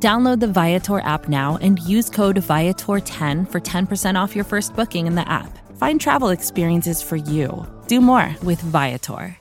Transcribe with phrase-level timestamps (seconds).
[0.00, 5.08] Download the Viator app now and use code Viator10 for 10% off your first booking
[5.08, 5.58] in the app.
[5.76, 7.66] Find travel experiences for you.
[7.88, 9.36] Do more with Viator.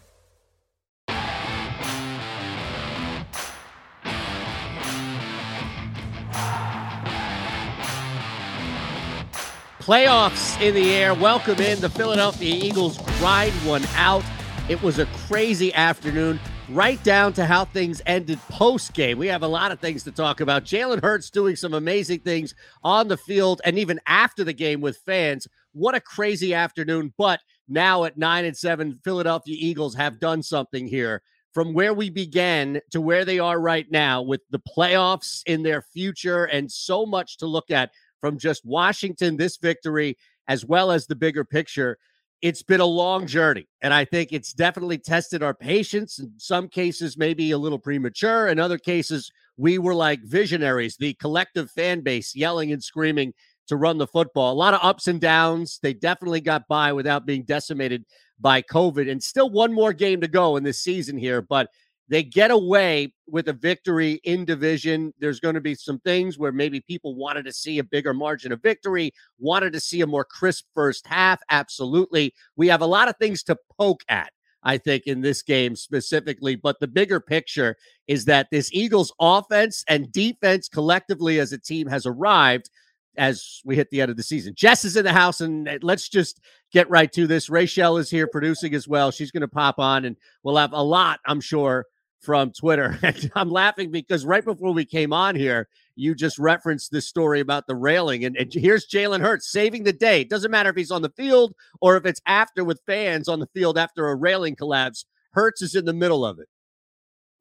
[9.80, 11.14] Playoffs in the air.
[11.14, 11.80] Welcome in.
[11.80, 14.24] The Philadelphia Eagles grind one out.
[14.68, 16.40] It was a crazy afternoon,
[16.70, 19.18] right down to how things ended post game.
[19.18, 20.66] We have a lot of things to talk about.
[20.66, 22.54] Jalen Hurts doing some amazing things
[22.84, 25.48] on the field and even after the game with fans.
[25.72, 27.14] What a crazy afternoon.
[27.18, 31.22] But now at nine and seven, Philadelphia Eagles have done something here.
[31.54, 35.82] From where we began to where they are right now, with the playoffs in their
[35.82, 41.08] future and so much to look at from just Washington, this victory, as well as
[41.08, 41.98] the bigger picture.
[42.42, 46.20] It's been a long journey, and I think it's definitely tested our patience.
[46.20, 48.48] In some cases, maybe a little premature.
[48.48, 53.34] In other cases, we were like visionaries, the collective fan base yelling and screaming
[53.68, 54.54] to run the football.
[54.54, 55.80] A lot of ups and downs.
[55.82, 58.06] They definitely got by without being decimated
[58.40, 61.42] by COVID, and still one more game to go in this season here.
[61.42, 61.70] But
[62.10, 65.14] they get away with a victory in division.
[65.20, 68.52] There's going to be some things where maybe people wanted to see a bigger margin
[68.52, 71.42] of victory, wanted to see a more crisp first half.
[71.50, 72.34] Absolutely.
[72.56, 74.32] We have a lot of things to poke at,
[74.64, 76.56] I think, in this game specifically.
[76.56, 77.76] But the bigger picture
[78.08, 82.70] is that this Eagles offense and defense collectively as a team has arrived
[83.18, 84.54] as we hit the end of the season.
[84.56, 86.40] Jess is in the house, and uh, let's just
[86.72, 87.50] get right to this.
[87.50, 89.12] Rachel is here producing as well.
[89.12, 91.86] She's going to pop on, and we'll have a lot, I'm sure,
[92.20, 92.98] from Twitter.
[93.04, 97.40] And I'm laughing because right before we came on here, you just referenced this story
[97.40, 98.26] about the railing.
[98.26, 100.22] And, and here's Jalen Hurts saving the day.
[100.22, 103.40] It doesn't matter if he's on the field or if it's after with fans on
[103.40, 105.06] the field after a railing collapse.
[105.32, 106.48] Hurts is in the middle of it.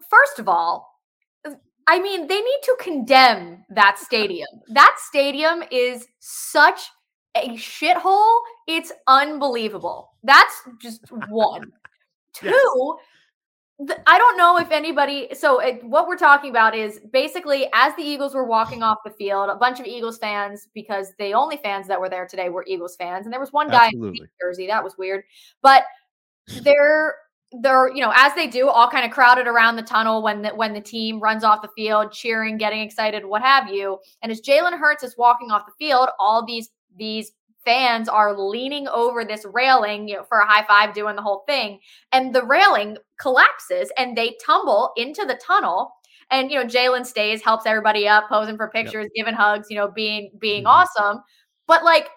[0.09, 1.01] First of all,
[1.89, 4.49] I mean, they need to condemn that stadium.
[4.69, 6.81] That stadium is such
[7.37, 8.41] a shithole.
[8.67, 10.11] It's unbelievable.
[10.23, 11.73] That's just one.
[12.35, 13.07] Two, yes
[14.07, 15.29] I don't know if anybody.
[15.35, 19.11] So it, what we're talking about is basically as the Eagles were walking off the
[19.11, 22.65] field, a bunch of Eagles fans, because the only fans that were there today were
[22.67, 24.21] Eagles fans, and there was one guy Absolutely.
[24.21, 25.25] in jersey that was weird,
[25.63, 25.85] but
[26.63, 27.17] they're
[27.61, 30.49] they're you know as they do all kind of crowded around the tunnel when the,
[30.51, 34.41] when the team runs off the field cheering getting excited what have you and as
[34.41, 37.33] jalen hurts is walking off the field all these these
[37.67, 41.45] fans are leaning over this railing you know, for a high five, doing the whole
[41.47, 41.81] thing.
[42.13, 45.93] And the railing collapses and they tumble into the tunnel.
[46.31, 49.27] And you know, Jalen stays, helps everybody up, posing for pictures, yep.
[49.27, 50.69] giving hugs, you know, being being mm-hmm.
[50.99, 51.23] awesome.
[51.67, 52.09] But like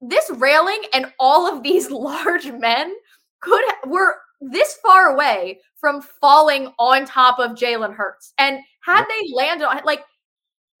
[0.00, 2.94] this railing and all of these large men
[3.40, 8.32] could were this far away from falling on top of Jalen Hurts.
[8.38, 9.08] And had yep.
[9.08, 10.04] they landed on like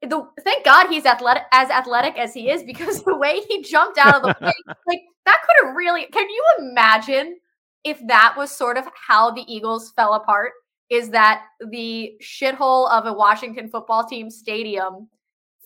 [0.02, 3.98] the thank God he's athletic as athletic as he is because the way he jumped
[3.98, 4.52] out of the way,
[4.86, 7.36] like that could have really can you imagine
[7.84, 10.52] if that was sort of how the Eagles fell apart?
[10.90, 15.08] Is that the shithole of a Washington football team stadium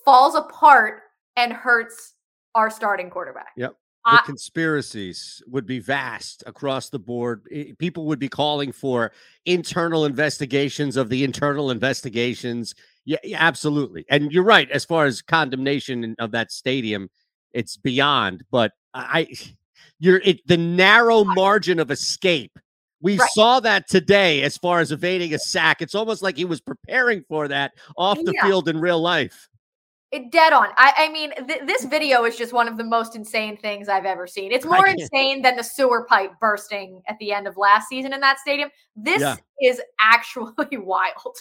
[0.04, 1.02] falls apart
[1.36, 2.14] and hurts
[2.54, 3.48] our starting quarterback?
[3.56, 3.74] Yep.
[4.08, 7.42] The conspiracies would be vast across the board.
[7.78, 9.10] People would be calling for
[9.46, 12.76] internal investigations of the internal investigations
[13.06, 14.04] yeah, yeah, absolutely.
[14.10, 14.70] And you're right.
[14.70, 17.08] As far as condemnation of that stadium,
[17.52, 18.44] it's beyond.
[18.50, 19.28] But I,
[19.98, 22.58] you're it, the narrow margin of escape.
[23.00, 23.30] We right.
[23.30, 25.80] saw that today as far as evading a sack.
[25.80, 28.44] It's almost like he was preparing for that off the yeah.
[28.44, 29.48] field in real life.
[30.10, 30.68] It dead on.
[30.76, 34.06] I, I mean, th- this video is just one of the most insane things I've
[34.06, 34.50] ever seen.
[34.50, 38.20] It's more insane than the sewer pipe bursting at the end of last season in
[38.20, 38.70] that stadium.
[38.96, 39.36] This yeah.
[39.60, 41.36] is actually wild.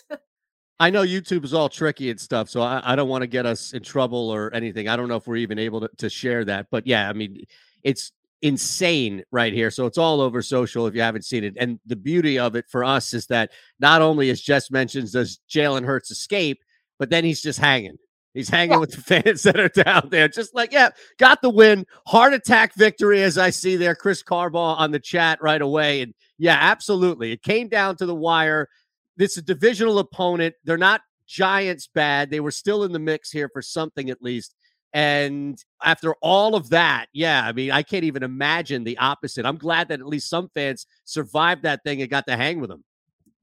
[0.80, 3.45] I know YouTube is all tricky and stuff, so I, I don't want to get
[3.45, 4.89] us in trouble or anything.
[4.89, 7.45] I don't know if we're even able to, to share that, but yeah, I mean,
[7.83, 8.12] it's
[8.42, 9.72] insane right here.
[9.72, 11.56] So it's all over social if you haven't seen it.
[11.57, 15.39] And the beauty of it for us is that not only, as Jess mentions, does
[15.50, 16.62] Jalen Hurts escape,
[17.00, 17.98] but then he's just hanging.
[18.33, 18.80] He's hanging yeah.
[18.80, 21.86] with the fans that are down there, just like, yeah, got the win.
[22.06, 23.95] Heart attack victory, as I see there.
[23.95, 26.01] Chris Carbaugh on the chat right away.
[26.01, 27.31] And yeah, absolutely.
[27.31, 28.68] It came down to the wire.
[29.17, 30.56] This is a divisional opponent.
[30.63, 32.29] They're not Giants bad.
[32.29, 34.56] They were still in the mix here for something at least.
[34.94, 39.45] And after all of that, yeah, I mean, I can't even imagine the opposite.
[39.45, 42.71] I'm glad that at least some fans survived that thing and got to hang with
[42.71, 42.83] him.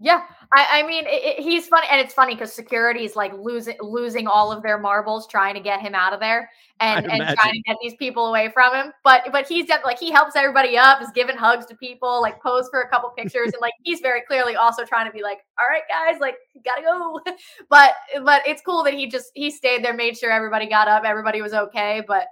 [0.03, 0.23] Yeah,
[0.53, 3.77] I, I mean, it, it, he's funny, and it's funny because security is like losing
[3.81, 6.51] losing all of their marbles trying to get him out of there,
[6.81, 8.93] and and trying to get these people away from him.
[9.05, 12.69] But but he's like he helps everybody up, is giving hugs to people, like pose
[12.69, 15.69] for a couple pictures, and like he's very clearly also trying to be like, all
[15.69, 16.35] right, guys, like
[16.65, 17.21] gotta go.
[17.71, 17.93] but
[18.25, 21.41] but it's cool that he just he stayed there, made sure everybody got up, everybody
[21.41, 22.03] was okay.
[22.05, 22.27] But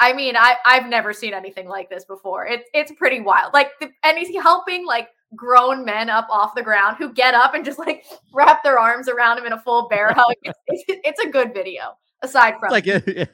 [0.00, 2.46] I mean, I I've never seen anything like this before.
[2.48, 3.54] It's it's pretty wild.
[3.54, 7.54] Like, the, and he's helping like grown men up off the ground who get up
[7.54, 10.34] and just like wrap their arms around him in a full bear hug.
[10.42, 11.96] It's, it's, a good video.
[12.22, 13.28] Aside from like a,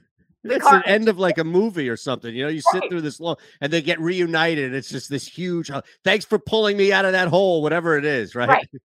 [0.44, 2.34] it's the end of like a movie or something.
[2.34, 4.74] You know, you sit through this long and they get reunited.
[4.74, 5.70] It's just this huge.
[6.04, 8.34] Thanks for pulling me out of that hole, whatever it is.
[8.34, 8.48] Right.
[8.48, 8.68] Right.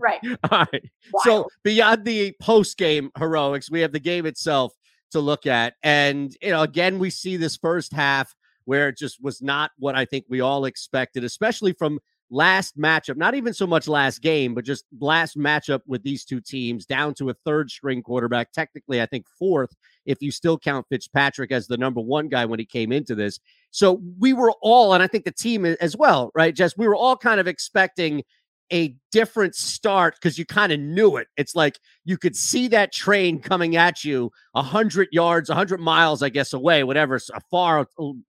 [0.00, 0.20] Right.
[0.52, 0.90] All right.
[1.12, 1.24] Wild.
[1.24, 4.72] So beyond the post game heroics, we have the game itself
[5.10, 8.32] to look at, and you know, again, we see this first half
[8.64, 11.98] where it just was not what I think we all expected, especially from
[12.30, 16.40] last matchup, not even so much last game, but just last matchup with these two
[16.40, 18.52] teams down to a third string quarterback.
[18.52, 22.58] Technically, I think fourth, if you still count Fitzpatrick as the number one guy when
[22.58, 23.40] he came into this.
[23.70, 26.76] So we were all, and I think the team as well, right, Jess?
[26.76, 28.22] We were all kind of expecting
[28.70, 31.28] a different start because you kind of knew it.
[31.36, 35.80] It's like you could see that train coming at you a hundred yards, a hundred
[35.80, 37.86] miles, I guess, away, whatever, a far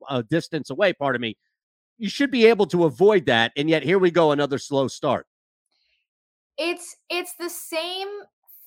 [0.10, 0.94] a distance away.
[0.94, 1.36] Part of me,
[2.00, 3.52] you should be able to avoid that.
[3.56, 5.28] And yet here we go, another slow start.
[6.58, 8.08] It's it's the same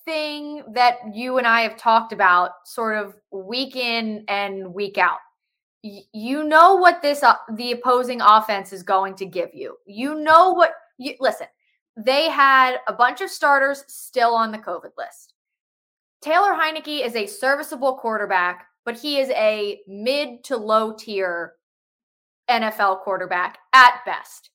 [0.05, 5.19] thing that you and I have talked about sort of week in and week out.
[5.83, 9.77] Y- you know what this uh, the opposing offense is going to give you.
[9.87, 11.47] You know what you listen.
[11.97, 15.35] They had a bunch of starters still on the COVID list.
[16.23, 21.55] Taylor Heinicke is a serviceable quarterback, but he is a mid to low tier
[22.51, 24.51] NFL quarterback at best.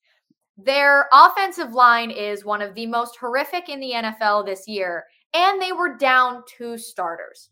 [0.58, 5.62] Their offensive line is one of the most horrific in the NFL this year, and
[5.62, 7.50] they were down two starters.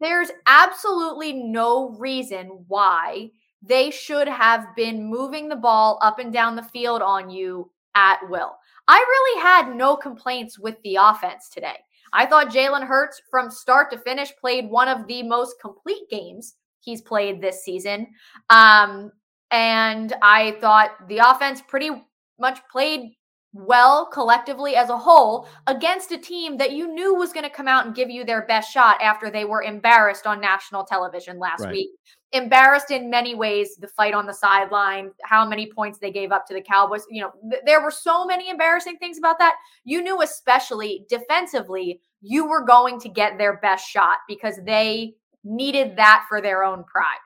[0.00, 3.30] There's absolutely no reason why
[3.62, 8.18] they should have been moving the ball up and down the field on you at
[8.28, 8.54] will.
[8.86, 11.78] I really had no complaints with the offense today.
[12.12, 16.54] I thought Jalen Hurts, from start to finish, played one of the most complete games
[16.80, 18.06] he's played this season.
[18.50, 19.10] Um,
[19.50, 21.90] and I thought the offense pretty
[22.38, 23.12] much played
[23.54, 27.68] well collectively as a whole against a team that you knew was going to come
[27.68, 31.62] out and give you their best shot after they were embarrassed on national television last
[31.62, 31.72] right.
[31.72, 31.90] week.
[32.32, 36.44] Embarrassed in many ways, the fight on the sideline, how many points they gave up
[36.48, 37.04] to the Cowboys.
[37.08, 39.54] You know, th- there were so many embarrassing things about that.
[39.84, 45.14] You knew, especially defensively, you were going to get their best shot because they
[45.44, 47.18] needed that for their own pride.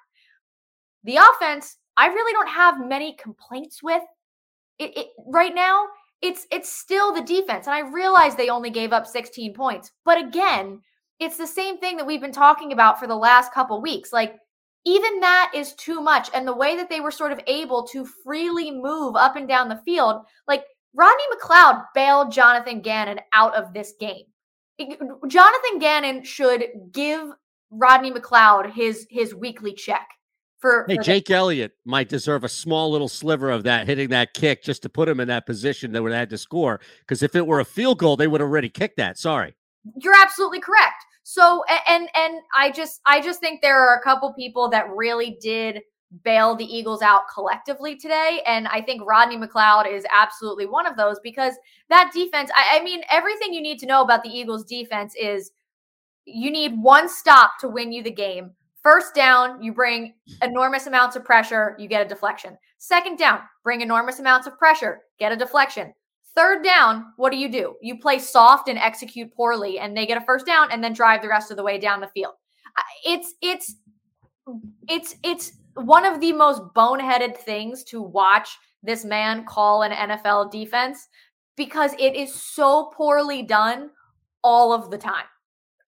[1.04, 4.02] The offense I really don't have many complaints with
[4.78, 5.84] it, it right now.
[6.22, 10.18] It's it's still the defense, and I realize they only gave up 16 points, but
[10.18, 10.80] again,
[11.20, 14.12] it's the same thing that we've been talking about for the last couple weeks.
[14.12, 14.36] Like
[14.84, 18.06] even that is too much, and the way that they were sort of able to
[18.24, 20.64] freely move up and down the field, like
[20.94, 24.24] Rodney McLeod bailed Jonathan Gannon out of this game.
[25.26, 27.30] Jonathan Gannon should give
[27.70, 30.08] Rodney McLeod his his weekly check
[30.58, 34.10] for, hey, for Jake the- Elliott might deserve a small little sliver of that hitting
[34.10, 36.80] that kick just to put him in that position that would have had to score.
[37.00, 39.18] Because if it were a field goal, they would have already kicked that.
[39.18, 39.54] Sorry.
[39.96, 41.04] You're absolutely correct.
[41.22, 45.36] So and and I just I just think there are a couple people that really
[45.42, 45.82] did
[46.24, 48.40] bail the Eagles out collectively today.
[48.46, 51.54] And I think Rodney McLeod is absolutely one of those because
[51.90, 55.50] that defense, I, I, mean, everything you need to know about the Eagles defense is
[56.24, 58.52] you need one stop to win you the game.
[58.82, 62.56] First down, you bring enormous amounts of pressure, you get a deflection.
[62.78, 65.92] Second down, bring enormous amounts of pressure, get a deflection.
[66.34, 67.74] Third down, what do you do?
[67.82, 71.22] You play soft and execute poorly, and they get a first down and then drive
[71.22, 72.34] the rest of the way down the field.
[73.04, 73.74] It's it's
[74.88, 80.52] it's it's one of the most boneheaded things to watch this man call an NFL
[80.52, 81.08] defense
[81.56, 83.90] because it is so poorly done
[84.44, 85.24] all of the time.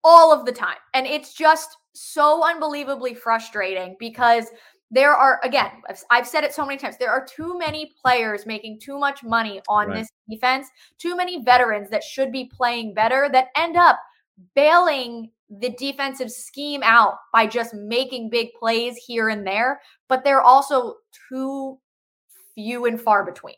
[0.05, 0.77] All of the time.
[0.95, 4.47] And it's just so unbelievably frustrating because
[4.91, 8.47] there are again I've, I've, said it so many times there are too many players
[8.47, 9.99] making too much money on right.
[9.99, 13.99] this defense too many veterans that should be playing better that end up
[14.55, 20.43] bailing the defensive scheme out by just making big plays here and there but they're
[20.43, 20.95] also
[21.29, 21.79] too
[22.55, 23.57] few and far between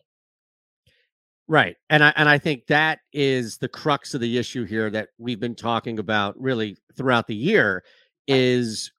[1.47, 5.09] right and i and i think that is the crux of the issue here that
[5.19, 7.83] we've been talking about really throughout the year
[8.29, 8.93] is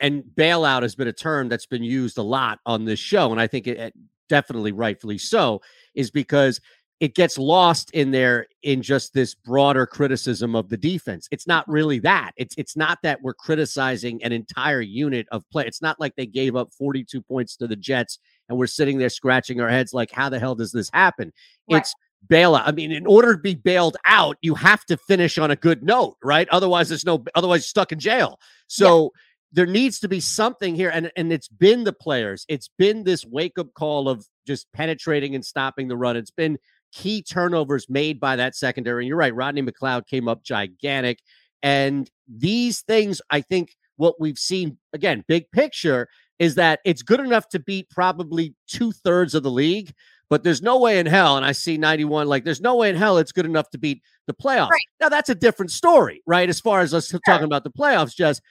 [0.00, 3.40] and bailout has been a term that's been used a lot on this show, and
[3.40, 3.94] I think it, it
[4.28, 5.60] definitely rightfully so,
[5.94, 6.60] is because
[7.00, 11.28] it gets lost in there in just this broader criticism of the defense.
[11.30, 12.32] It's not really that.
[12.36, 15.64] It's it's not that we're criticizing an entire unit of play.
[15.64, 19.10] It's not like they gave up 42 points to the Jets and we're sitting there
[19.10, 21.32] scratching our heads like how the hell does this happen?
[21.70, 21.80] Right.
[21.80, 21.94] It's
[22.26, 22.62] bailout.
[22.66, 25.82] I mean, in order to be bailed out, you have to finish on a good
[25.82, 26.48] note, right?
[26.50, 28.38] Otherwise, there's no otherwise stuck in jail.
[28.66, 29.08] So yeah.
[29.52, 32.44] there needs to be something here, and and it's been the players.
[32.48, 36.16] It's been this wake up call of just penetrating and stopping the run.
[36.16, 36.58] It's been
[36.92, 39.04] key turnovers made by that secondary.
[39.04, 41.20] And you're right, Rodney McLeod came up gigantic,
[41.62, 46.08] and these things, I think, what we've seen again, big picture.
[46.38, 49.92] Is that it's good enough to beat probably two thirds of the league,
[50.30, 52.96] but there's no way in hell, and I see 91, like there's no way in
[52.96, 54.70] hell it's good enough to beat the playoffs.
[54.70, 54.80] Right.
[55.00, 56.48] Now that's a different story, right?
[56.48, 58.42] As far as us talking about the playoffs, just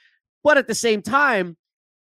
[0.42, 1.56] but at the same time,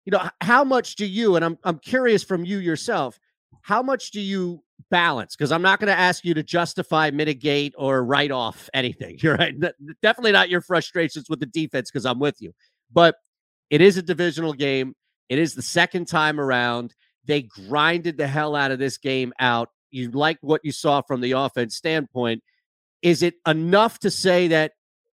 [0.05, 3.19] you know, how much do you, and I'm I'm curious from you yourself,
[3.63, 5.35] how much do you balance?
[5.35, 9.19] Because I'm not going to ask you to justify, mitigate, or write off anything.
[9.23, 9.55] You're right.
[10.03, 12.53] Definitely not your frustrations with the defense, because I'm with you.
[12.93, 13.17] But
[13.71, 14.95] it is a divisional game.
[15.29, 16.95] It is the second time around.
[17.27, 19.71] They grinded the hell out of this game out.
[19.91, 22.43] You like what you saw from the offense standpoint.
[23.03, 24.73] Is it enough to say that,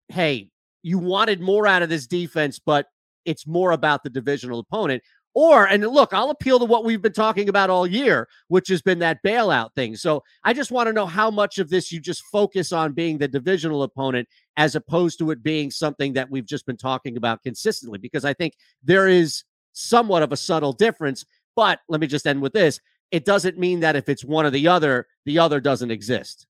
[0.09, 0.49] hey,
[0.83, 2.87] you wanted more out of this defense, but
[3.25, 5.03] it's more about the divisional opponent?
[5.35, 8.81] Or, and look, I'll appeal to what we've been talking about all year, which has
[8.81, 9.95] been that bailout thing.
[9.95, 13.19] So I just want to know how much of this you just focus on being
[13.19, 17.43] the divisional opponent as opposed to it being something that we've just been talking about
[17.43, 21.23] consistently, because I think there is somewhat of a subtle difference
[21.59, 22.79] but let me just end with this.
[23.11, 26.47] It doesn't mean that if it's one or the other, the other doesn't exist.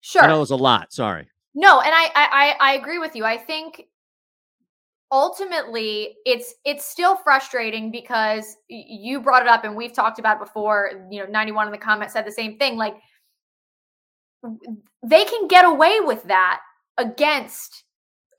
[0.00, 0.22] Sure.
[0.22, 0.94] I know it was a lot.
[0.94, 1.28] Sorry.
[1.54, 3.26] No, and I I I agree with you.
[3.26, 3.84] I think
[5.12, 11.06] ultimately it's it's still frustrating because you brought it up and we've talked about before
[11.10, 12.96] you know 91 in the comments said the same thing like
[15.02, 16.60] they can get away with that
[16.98, 17.84] against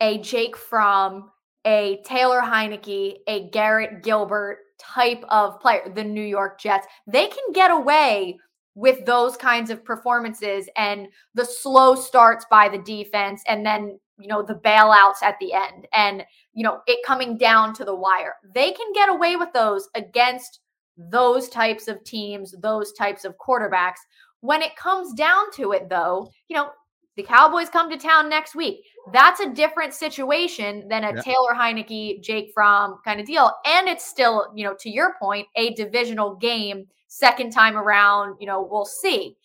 [0.02, 1.32] a jake fromm
[1.66, 7.52] a taylor heinicke a garrett gilbert type of player, the New York Jets, they can
[7.54, 8.38] get away
[8.78, 14.28] with those kinds of performances and the slow starts by the defense and then you
[14.28, 18.36] know the bailouts at the end and you know it coming down to the wire.
[18.54, 20.60] They can get away with those against
[20.96, 23.98] those types of teams those types of quarterbacks.
[24.42, 26.70] When it comes down to it though you know
[27.18, 28.86] the Cowboys come to town next week.
[29.12, 31.22] That's a different situation than a yeah.
[31.22, 33.52] Taylor Heinicke, Jake Fromm kind of deal.
[33.66, 38.38] And it's still, you know, to your point, a divisional game second time around.
[38.40, 39.36] You know, we'll see.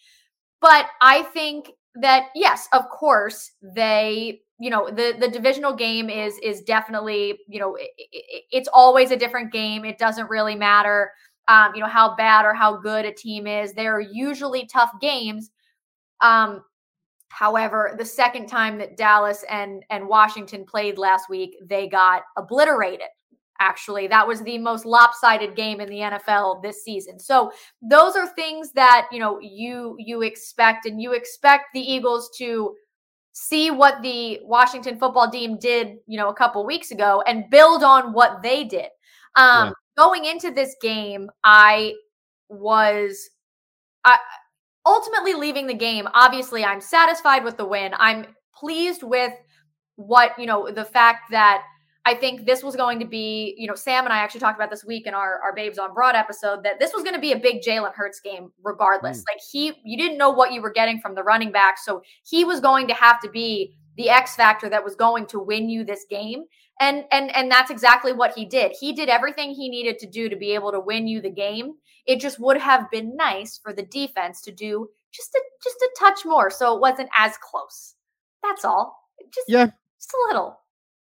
[0.60, 6.38] But I think that yes, of course, they, you know, the the divisional game is
[6.42, 9.86] is definitely, you know, it, it, it's always a different game.
[9.86, 11.10] It doesn't really matter,
[11.48, 13.72] um, you know, how bad or how good a team is.
[13.72, 15.50] They're usually tough games.
[16.20, 16.62] Um,
[17.32, 23.08] However, the second time that Dallas and and Washington played last week, they got obliterated.
[23.58, 27.18] Actually, that was the most lopsided game in the NFL this season.
[27.18, 32.30] So, those are things that, you know, you you expect and you expect the Eagles
[32.36, 32.74] to
[33.32, 37.82] see what the Washington football team did, you know, a couple weeks ago and build
[37.82, 38.88] on what they did.
[39.36, 39.72] Um, yeah.
[39.96, 41.94] Going into this game, I
[42.50, 43.30] was
[44.04, 44.18] I,
[44.86, 47.92] ultimately leaving the game, obviously, I'm satisfied with the win.
[47.98, 49.32] I'm pleased with
[49.96, 51.62] what, you know, the fact that
[52.04, 54.70] I think this was going to be, you know, Sam and I actually talked about
[54.70, 57.30] this week in our, our Babes on Broad episode that this was going to be
[57.30, 59.20] a big Jalen Hurts game, regardless.
[59.20, 59.24] Mm.
[59.28, 61.78] Like he, you didn't know what you were getting from the running back.
[61.78, 65.38] So he was going to have to be the X factor that was going to
[65.38, 66.44] win you this game.
[66.80, 68.72] And and and that's exactly what he did.
[68.78, 71.74] He did everything he needed to do to be able to win you the game.
[72.06, 75.90] It just would have been nice for the defense to do just a just a
[75.98, 77.94] touch more so it wasn't as close.
[78.42, 78.96] That's all.
[79.32, 79.66] Just yeah.
[79.66, 80.58] Just a little.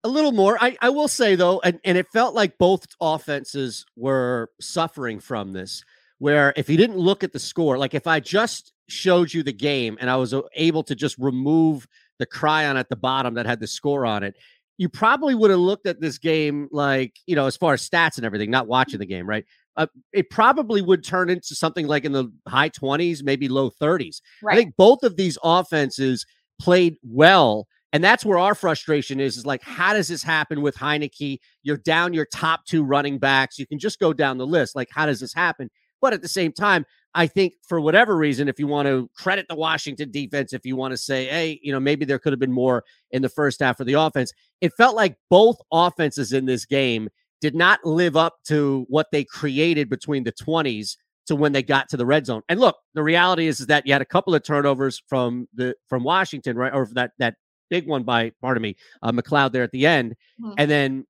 [0.03, 0.57] A little more.
[0.59, 5.53] I, I will say though, and, and it felt like both offenses were suffering from
[5.53, 5.83] this,
[6.17, 9.53] where if you didn't look at the score, like if I just showed you the
[9.53, 11.87] game and I was uh, able to just remove
[12.21, 14.35] the chyron at the bottom that had the score on it,
[14.77, 18.17] you probably would have looked at this game like, you know, as far as stats
[18.17, 19.45] and everything, not watching the game, right?
[19.77, 24.21] Uh, it probably would turn into something like in the high 20s, maybe low 30s.
[24.41, 24.53] Right.
[24.53, 26.25] I think both of these offenses
[26.59, 27.67] played well.
[27.93, 31.39] And that's where our frustration is, is like, how does this happen with Heinicke?
[31.61, 33.59] You're down your top two running backs.
[33.59, 34.75] You can just go down the list.
[34.75, 35.69] Like, how does this happen?
[35.99, 39.47] But at the same time, I think for whatever reason, if you want to credit
[39.49, 42.39] the Washington defense, if you want to say, hey, you know, maybe there could have
[42.39, 46.45] been more in the first half of the offense, it felt like both offenses in
[46.45, 47.09] this game
[47.41, 50.95] did not live up to what they created between the 20s
[51.27, 52.41] to when they got to the red zone.
[52.47, 55.75] And look, the reality is, is that you had a couple of turnovers from the
[55.87, 56.73] from Washington, right?
[56.73, 57.35] Or that that
[57.69, 60.15] big one by pardon me, uh, McLeod there at the end.
[60.41, 60.53] Mm-hmm.
[60.57, 61.05] And then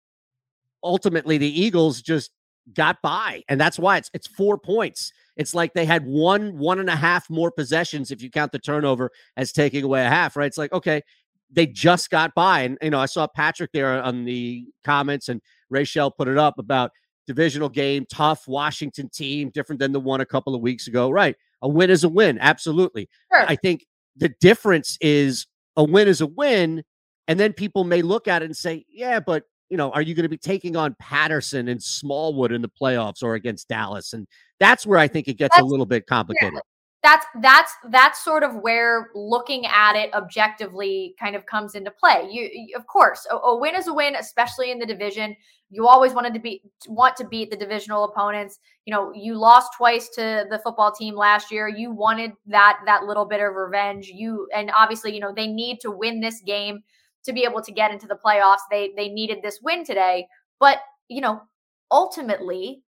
[0.83, 2.31] ultimately the Eagles just
[2.73, 3.43] got by.
[3.49, 5.11] And that's why it's it's four points.
[5.37, 8.59] It's like they had one, one and a half more possessions if you count the
[8.59, 10.45] turnover as taking away a half, right?
[10.45, 11.01] It's like, okay,
[11.49, 12.61] they just got by.
[12.61, 16.59] And you know, I saw Patrick there on the comments and Rachel put it up
[16.59, 16.91] about
[17.27, 21.09] divisional game, tough Washington team, different than the one a couple of weeks ago.
[21.09, 21.35] Right.
[21.61, 22.37] A win is a win.
[22.39, 23.09] Absolutely.
[23.31, 23.45] Sure.
[23.47, 26.83] I think the difference is a win is a win.
[27.27, 30.13] And then people may look at it and say, yeah, but you know, are you
[30.13, 34.13] going to be taking on Patterson and Smallwood in the playoffs or against Dallas?
[34.13, 34.27] And
[34.59, 36.53] that's where I think it gets that's, a little bit complicated.
[36.55, 36.59] Yeah
[37.03, 42.27] that's that's that's sort of where looking at it objectively kind of comes into play.
[42.31, 45.35] You, you of course, a, a, win is a win, especially in the division.
[45.71, 48.59] You always wanted to be want to beat the divisional opponents.
[48.85, 51.67] You know, you lost twice to the football team last year.
[51.67, 54.07] You wanted that that little bit of revenge.
[54.07, 56.83] You and obviously, you know, they need to win this game
[57.25, 58.59] to be able to get into the playoffs.
[58.69, 60.27] They they needed this win today,
[60.59, 61.41] but you know,
[61.89, 62.83] ultimately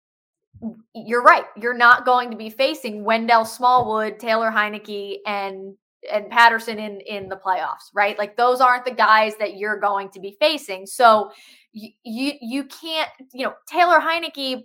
[0.95, 1.45] you're right.
[1.57, 5.75] You're not going to be facing Wendell Smallwood, Taylor Heinicke, and
[6.11, 8.19] and Patterson in in the playoffs, right?
[8.19, 10.87] Like those aren't the guys that you're going to be facing.
[10.87, 11.31] So
[11.73, 14.63] you you, you can't, you know, Taylor Heinicke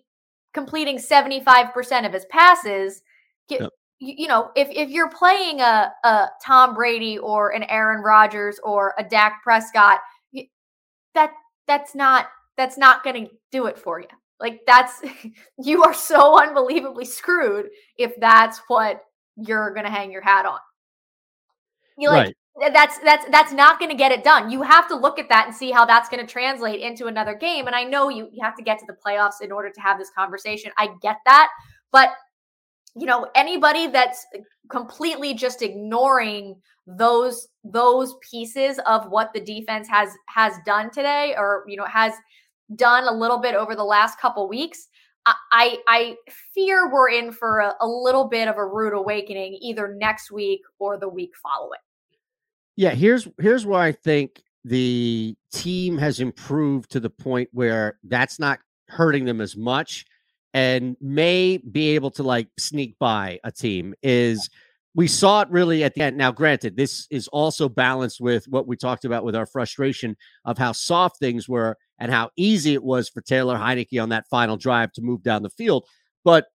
[0.54, 3.02] completing 75% of his passes.
[3.50, 3.70] Yep.
[4.00, 8.60] You, you, know, if if you're playing a a Tom Brady or an Aaron Rodgers
[8.64, 10.00] or a Dak Prescott,
[11.14, 11.32] that
[11.68, 12.28] that's not
[12.58, 14.08] that's not going to do it for you.
[14.40, 15.02] Like that's
[15.64, 19.02] you are so unbelievably screwed if that's what
[19.36, 20.60] you're gonna hang your hat on.
[21.98, 22.74] You like right.
[22.74, 24.50] that's that's that's not gonna get it done.
[24.50, 27.68] You have to look at that and see how that's gonna translate into another game.
[27.68, 29.98] And I know you you have to get to the playoffs in order to have
[29.98, 30.72] this conversation.
[30.78, 31.50] I get that,
[31.92, 32.10] but
[32.98, 34.26] you know anybody that's
[34.70, 36.56] completely just ignoring
[36.86, 42.14] those those pieces of what the defense has has done today or you know has
[42.76, 44.88] done a little bit over the last couple weeks,
[45.26, 46.16] I I
[46.54, 50.62] fear we're in for a, a, little bit of a rude awakening either next week
[50.80, 51.80] or the week following.
[52.76, 58.40] Yeah, here's here's where I think the team has improved to the point where that's
[58.40, 60.06] not hurting them as much
[60.54, 64.50] and may be able to like sneak by a team is
[64.96, 66.18] we saw it really at the end.
[66.18, 70.58] Now, granted, this is also balanced with what we talked about with our frustration of
[70.58, 74.58] how soft things were and how easy it was for Taylor Heinicke on that final
[74.58, 75.86] drive to move down the field.
[76.24, 76.48] But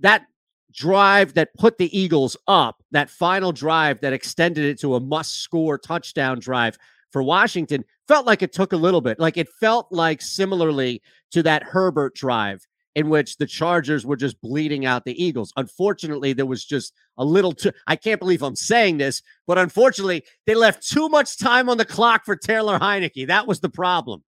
[0.00, 0.24] that
[0.72, 5.42] drive that put the Eagles up, that final drive that extended it to a must
[5.42, 6.78] score touchdown drive
[7.10, 9.18] for Washington, felt like it took a little bit.
[9.18, 14.40] Like it felt like similarly to that Herbert drive in which the Chargers were just
[14.40, 15.52] bleeding out the Eagles.
[15.56, 20.24] Unfortunately, there was just a little too, I can't believe I'm saying this, but unfortunately,
[20.46, 23.26] they left too much time on the clock for Taylor Heinicke.
[23.28, 24.24] That was the problem.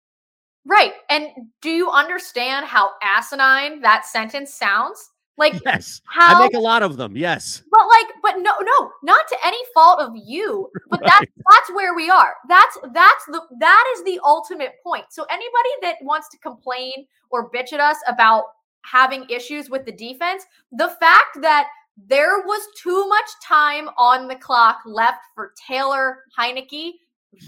[0.65, 0.93] Right.
[1.12, 1.28] And
[1.62, 5.12] do you understand how asinine that sentence sounds?
[5.38, 7.17] Like yes, how, I make a lot of them.
[7.17, 10.69] Yes, but like, but no, no, not to any fault of you.
[10.89, 11.10] But right.
[11.10, 12.36] that's that's where we are.
[12.48, 15.06] That's that's the that is the ultimate point.
[15.10, 18.45] So anybody that wants to complain or bitch at us about
[18.84, 21.67] having issues with the defense, the fact that
[22.08, 26.93] there was too much time on the clock left for Taylor Heinicke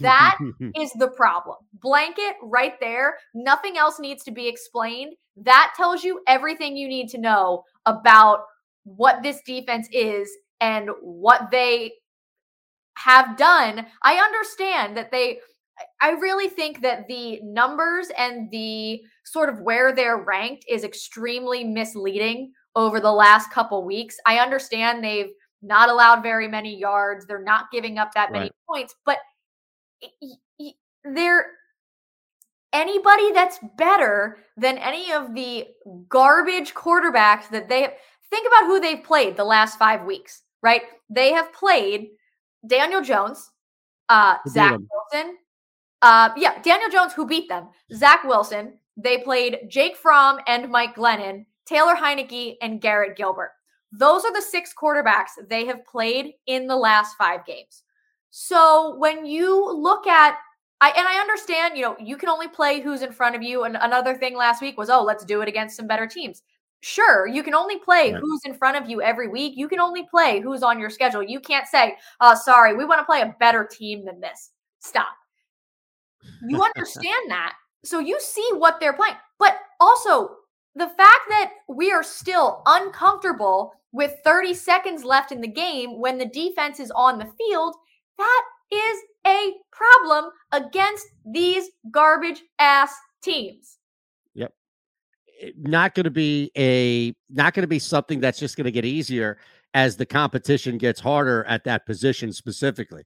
[0.01, 0.37] that
[0.75, 1.57] is the problem.
[1.73, 3.17] Blanket right there.
[3.33, 5.13] Nothing else needs to be explained.
[5.37, 8.41] That tells you everything you need to know about
[8.83, 10.29] what this defense is
[10.61, 11.93] and what they
[12.97, 13.85] have done.
[14.01, 15.39] I understand that they
[16.01, 21.63] I really think that the numbers and the sort of where they're ranked is extremely
[21.63, 24.17] misleading over the last couple weeks.
[24.25, 28.51] I understand they've not allowed very many yards, they're not giving up that many right.
[28.67, 29.17] points, but
[31.03, 31.47] there
[32.73, 35.67] anybody that's better than any of the
[36.09, 37.93] garbage quarterbacks that they
[38.29, 40.81] think about who they've played the last five weeks, right?
[41.09, 42.09] They have played
[42.65, 43.49] Daniel Jones,
[44.09, 44.77] uh, Zach
[45.13, 45.37] Wilson.
[46.01, 48.73] Uh, yeah, Daniel Jones, who beat them, Zach Wilson.
[48.97, 53.51] They played Jake Fromm and Mike Glennon, Taylor Heinicke, and Garrett Gilbert.
[53.91, 57.83] Those are the six quarterbacks they have played in the last five games.
[58.39, 60.37] So when you look at
[60.79, 63.63] I and I understand, you know, you can only play who's in front of you.
[63.63, 66.43] And another thing last week was, oh, let's do it against some better teams.
[66.81, 68.21] Sure, you can only play right.
[68.21, 69.53] who's in front of you every week.
[69.57, 71.23] You can only play who's on your schedule.
[71.23, 75.07] You can't say, "Oh, sorry, we want to play a better team than this." Stop.
[76.47, 77.55] You understand that.
[77.83, 79.15] So you see what they're playing.
[79.39, 80.35] But also,
[80.75, 86.19] the fact that we are still uncomfortable with 30 seconds left in the game when
[86.19, 87.75] the defense is on the field,
[88.17, 93.77] that is a problem against these garbage ass teams.
[94.35, 94.53] Yep.
[95.41, 98.71] Eh, not going to be a not going to be something that's just going to
[98.71, 99.37] get easier
[99.73, 103.03] as the competition gets harder at that position specifically.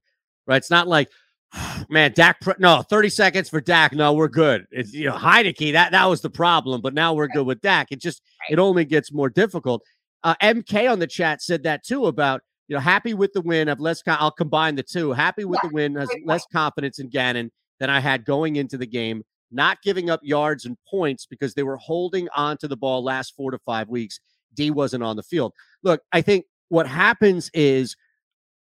[0.48, 0.58] Right?
[0.58, 1.10] It's not like
[1.90, 2.38] man, Dak.
[2.60, 3.94] No, thirty seconds for Dak.
[3.94, 4.66] No, we're good.
[4.72, 5.74] It's you know Heinicke.
[5.74, 7.92] That that was the problem, but now we're good with Dak.
[7.92, 9.84] It just it only gets more difficult.
[10.24, 13.68] Uh, MK on the chat said that too about you know happy with the win.
[13.68, 14.02] I've less.
[14.08, 15.12] I'll combine the two.
[15.12, 15.96] Happy with yeah, the win.
[15.96, 19.24] Has less confidence in Gannon than I had going into the game.
[19.52, 23.36] Not giving up yards and points because they were holding on to the ball last
[23.36, 24.22] four to five weeks.
[24.54, 25.52] D wasn't on the field.
[25.84, 27.98] Look, I think what happens is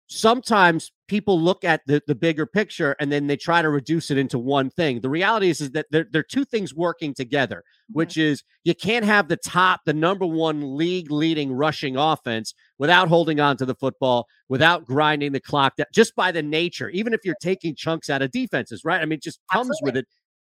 [0.07, 4.17] sometimes people look at the, the bigger picture and then they try to reduce it
[4.17, 5.01] into one thing.
[5.01, 7.99] The reality is, is that there, there are two things working together, mm-hmm.
[7.99, 12.53] which is you can't have the top, the number one league leading rushing offense
[12.83, 16.89] without holding on to the football, without grinding the clock that just by the nature,
[16.89, 19.01] even if you're taking chunks out of defenses, right?
[19.01, 19.87] I mean, it just comes Absolutely.
[19.87, 20.07] with it.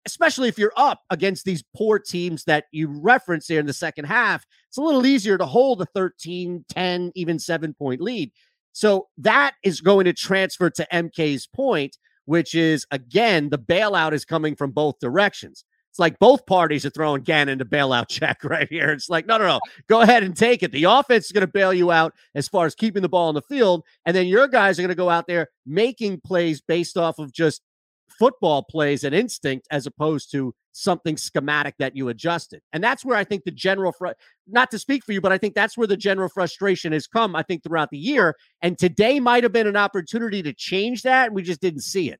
[0.05, 4.05] Especially if you're up against these poor teams that you reference here in the second
[4.05, 8.31] half, it's a little easier to hold a 13, 10, even seven point lead.
[8.73, 14.23] So that is going to transfer to MK's point, which is again, the bailout is
[14.23, 15.65] coming from both directions.
[15.89, 18.89] It's like both parties are throwing Gannon to bailout check right here.
[18.89, 20.71] It's like, no, no, no, go ahead and take it.
[20.71, 23.35] The offense is going to bail you out as far as keeping the ball on
[23.35, 23.83] the field.
[24.05, 27.33] And then your guys are going to go out there making plays based off of
[27.33, 27.61] just
[28.17, 32.61] football plays and instinct as opposed to something schematic that you adjusted.
[32.73, 34.09] And that's where I think the general, fr-
[34.47, 37.35] not to speak for you, but I think that's where the general frustration has come,
[37.35, 38.35] I think, throughout the year.
[38.61, 41.27] And today might have been an opportunity to change that.
[41.27, 42.19] And we just didn't see it.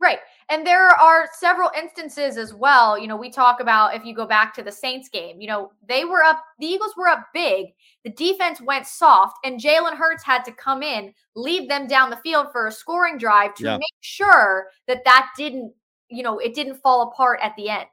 [0.00, 0.18] Right.
[0.50, 2.98] And there are several instances as well.
[2.98, 5.70] You know, we talk about if you go back to the Saints game, you know,
[5.88, 7.66] they were up, the Eagles were up big.
[8.02, 12.16] The defense went soft, and Jalen Hurts had to come in, lead them down the
[12.16, 13.76] field for a scoring drive to yeah.
[13.76, 15.72] make sure that that didn't,
[16.08, 17.86] you know, it didn't fall apart at the end.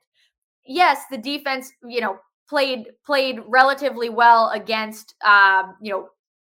[0.65, 6.09] Yes, the defense, you know, played played relatively well against um, you know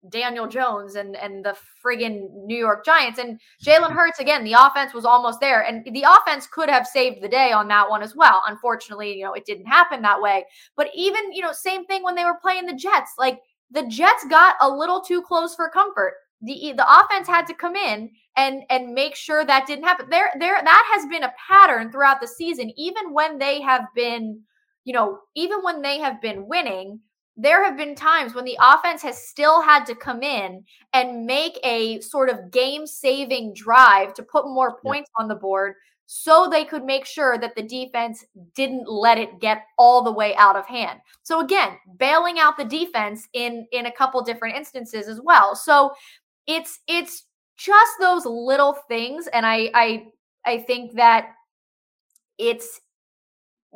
[0.10, 4.44] Daniel Jones and and the friggin' New York Giants and Jalen Hurts again.
[4.44, 7.90] The offense was almost there, and the offense could have saved the day on that
[7.90, 8.44] one as well.
[8.48, 10.46] Unfortunately, you know it didn't happen that way.
[10.76, 13.14] But even you know same thing when they were playing the Jets.
[13.18, 13.40] Like
[13.72, 16.14] the Jets got a little too close for comfort.
[16.42, 20.10] The the offense had to come in and and make sure that didn't happen.
[20.10, 24.42] There there that has been a pattern throughout the season, even when they have been
[24.84, 27.00] you know even when they have been winning
[27.38, 31.60] there have been times when the offense has still had to come in and make
[31.64, 35.76] a sort of game saving drive to put more points on the board
[36.08, 40.36] so they could make sure that the defense didn't let it get all the way
[40.36, 41.00] out of hand.
[41.24, 45.56] So again, bailing out the defense in in a couple different instances as well.
[45.56, 45.92] So
[46.48, 47.26] it's it's
[47.58, 50.06] just those little things and I I
[50.46, 51.30] I think that
[52.38, 52.82] it's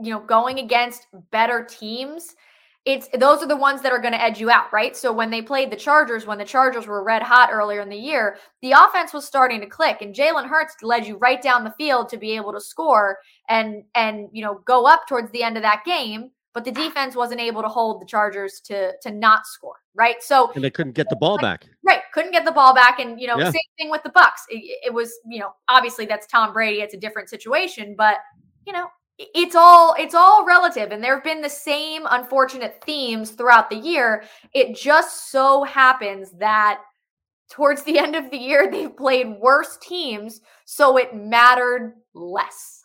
[0.02, 2.36] you know going against better teams
[2.85, 4.95] it's those are the ones that are going to edge you out, right?
[4.95, 7.97] So when they played the Chargers, when the Chargers were red hot earlier in the
[7.97, 11.73] year, the offense was starting to click, and Jalen Hurts led you right down the
[11.77, 15.57] field to be able to score and and you know go up towards the end
[15.57, 16.31] of that game.
[16.53, 20.15] But the defense wasn't able to hold the Chargers to to not score, right?
[20.21, 22.01] So and they couldn't get the ball back, right?
[22.13, 23.51] Couldn't get the ball back, and you know yeah.
[23.51, 24.43] same thing with the Bucks.
[24.49, 26.81] It, it was you know obviously that's Tom Brady.
[26.81, 28.17] It's a different situation, but
[28.65, 28.87] you know
[29.19, 33.75] it's all it's all relative and there have been the same unfortunate themes throughout the
[33.75, 34.23] year.
[34.53, 36.82] It just so happens that
[37.51, 42.82] towards the end of the year they've played worse teams so it mattered less.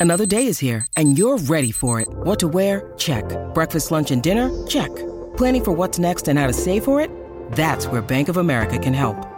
[0.00, 2.08] Another day is here and you're ready for it.
[2.08, 2.92] What to wear?
[2.98, 3.24] Check.
[3.54, 4.66] Breakfast lunch and dinner?
[4.66, 4.94] Check.
[5.36, 7.10] Planning for what's next and how to save for it?
[7.52, 9.37] That's where bank of america can help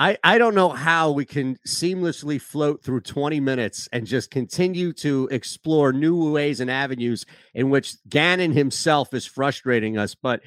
[0.00, 4.94] I, I don't know how we can seamlessly float through 20 minutes and just continue
[4.94, 10.14] to explore new ways and avenues in which Gannon himself is frustrating us.
[10.14, 10.40] But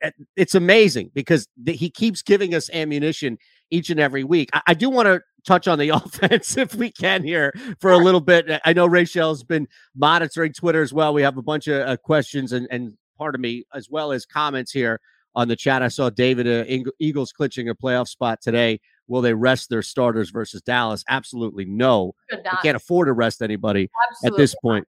[0.00, 3.36] eh, it's amazing because he keeps giving us ammunition
[3.72, 4.48] each and every week.
[4.52, 7.98] I, I do want to touch on the offense if we can here for a
[7.98, 8.60] little bit.
[8.64, 11.12] I know Rachel's been monitoring Twitter as well.
[11.12, 14.24] We have a bunch of uh, questions and, and part of me as well as
[14.24, 15.00] comments here
[15.34, 15.82] on the chat.
[15.82, 18.80] I saw David uh, Eagles clinching a playoff spot today.
[19.10, 21.02] Will they rest their starters versus Dallas?
[21.08, 22.14] Absolutely no.
[22.30, 24.86] They can't afford to rest anybody Absolutely at this point.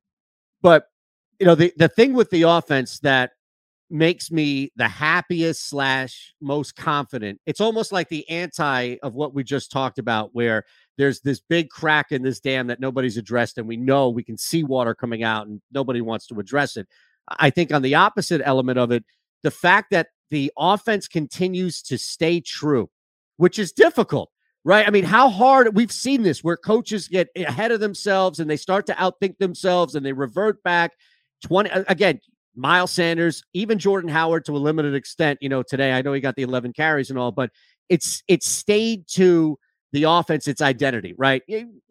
[0.63, 0.87] But
[1.41, 3.33] you know, the, the thing with the offense that
[3.91, 7.41] makes me the happiest slash most confident.
[7.47, 10.65] It's almost like the anti of what we just talked about, where
[10.97, 14.39] there's this big crack in this dam that nobody's addressed, and we know we can
[14.39, 16.87] see water coming out, and nobody wants to address it.
[17.29, 19.05] I think on the opposite element of it,
[19.43, 22.89] the fact that the offense continues to stay true
[23.43, 24.31] which is difficult,
[24.63, 24.87] right?
[24.87, 28.57] I mean, how hard we've seen this where coaches get ahead of themselves and they
[28.57, 30.93] start to outthink themselves and they revert back.
[31.43, 32.21] 20 again,
[32.55, 35.91] Miles Sanders, even Jordan Howard to a limited extent, you know, today.
[35.91, 37.51] I know he got the 11 carries and all, but
[37.89, 39.59] it's it's stayed to
[39.91, 41.43] the offense, its identity, right?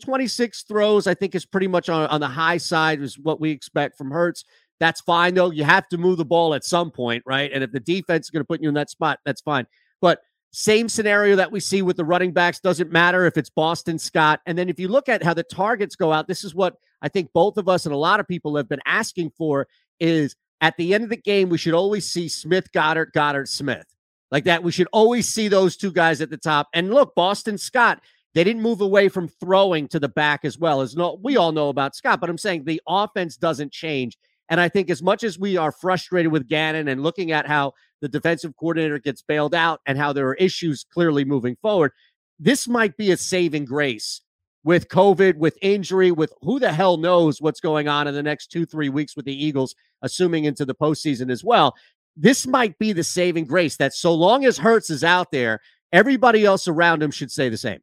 [0.06, 3.52] 26 throws, I think, is pretty much on, on the high side, is what we
[3.52, 4.46] expect from Hurts.
[4.80, 5.52] That's fine, though.
[5.52, 7.52] You have to move the ball at some point, right?
[7.54, 9.68] And if the defense is going to put you in that spot, that's fine.
[10.00, 13.98] But same scenario that we see with the running backs doesn't matter if it's Boston
[13.98, 14.42] Scott.
[14.46, 17.08] And then if you look at how the targets go out, this is what I
[17.08, 19.68] think both of us and a lot of people have been asking for
[20.00, 23.86] is at the end of the game, we should always see Smith, Goedert, Goedert, Smith.
[24.30, 26.68] Like that, we should always see those two guys at the top.
[26.74, 28.02] And look, Boston Scott,
[28.34, 31.52] they didn't move away from throwing to the back as well as no, we all
[31.52, 34.18] know about Scott, but I'm saying the offense doesn't change.
[34.52, 37.74] And I think as much as we are frustrated with Gannon and looking at how
[38.02, 41.94] the defensive coordinator gets bailed out and how there are issues clearly moving forward.
[42.38, 44.22] This might be a saving grace
[44.64, 48.48] with COVID, with injury, with who the hell knows what's going on in the next
[48.52, 51.76] two, three weeks with the Eagles, assuming into the postseason as well.
[52.18, 55.62] This might be the saving grace that so long as Hurts is out there,
[55.94, 57.80] everybody else around him should say the same.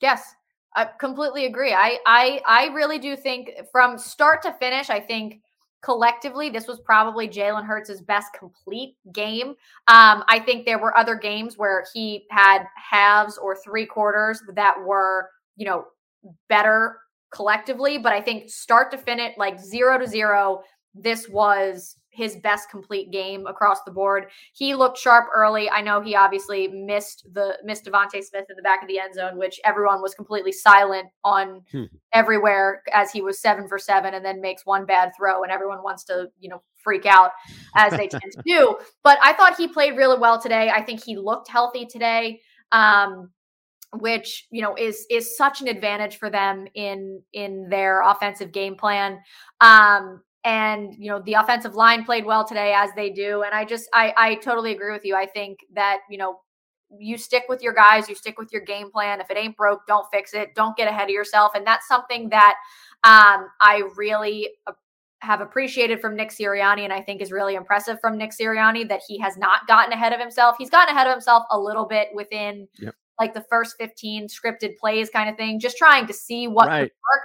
[0.00, 0.34] Yes,
[0.74, 1.72] I completely agree.
[1.72, 5.40] I I I really do think from start to finish, I think
[5.82, 9.48] collectively, this was probably Jalen Hurts' best complete game.
[9.88, 14.74] Um, I think there were other games where he had halves or three quarters that
[14.84, 15.84] were, you know,
[16.48, 16.98] better
[17.32, 17.98] collectively.
[17.98, 20.62] But I think start to finish, like zero to zero,
[20.94, 24.26] this was his best complete game across the board.
[24.52, 25.68] He looked sharp early.
[25.68, 29.14] I know he obviously missed the missed DeVonta Smith in the back of the end
[29.14, 31.84] zone, which everyone was completely silent on hmm.
[32.14, 35.82] everywhere as he was seven for seven and then makes one bad throw and everyone
[35.82, 37.32] wants to, you know, freak out
[37.74, 38.76] as they tend to do.
[39.02, 40.70] But I thought he played really well today.
[40.74, 42.40] I think he looked healthy today.
[42.72, 43.30] Um,
[43.92, 48.74] which you know is is such an advantage for them in in their offensive game
[48.74, 49.18] plan
[49.60, 53.64] um and you know the offensive line played well today as they do and i
[53.64, 56.38] just i i totally agree with you i think that you know
[56.98, 59.80] you stick with your guys you stick with your game plan if it ain't broke
[59.88, 62.54] don't fix it don't get ahead of yourself and that's something that
[63.02, 64.48] um i really
[65.20, 69.00] have appreciated from Nick Sirianni and I think is really impressive from Nick Sirianni that
[69.08, 70.56] he has not gotten ahead of himself.
[70.58, 72.94] He's gotten ahead of himself a little bit within yep.
[73.18, 76.82] like the first 15 scripted plays kind of thing, just trying to see what right.
[76.82, 77.22] would work.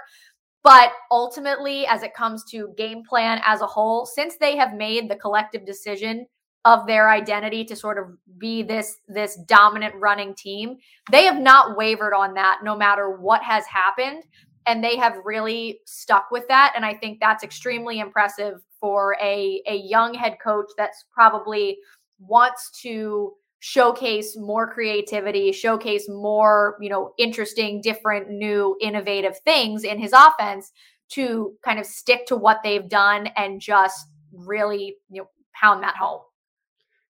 [0.62, 5.10] But ultimately, as it comes to game plan as a whole, since they have made
[5.10, 6.26] the collective decision
[6.64, 10.76] of their identity to sort of be this this dominant running team,
[11.10, 14.22] they have not wavered on that no matter what has happened.
[14.66, 16.72] And they have really stuck with that.
[16.76, 21.78] And I think that's extremely impressive for a a young head coach that's probably
[22.20, 23.32] wants to
[23.64, 30.72] showcase more creativity, showcase more, you know, interesting, different, new, innovative things in his offense
[31.08, 35.94] to kind of stick to what they've done and just really, you know, pound that
[35.94, 36.22] home.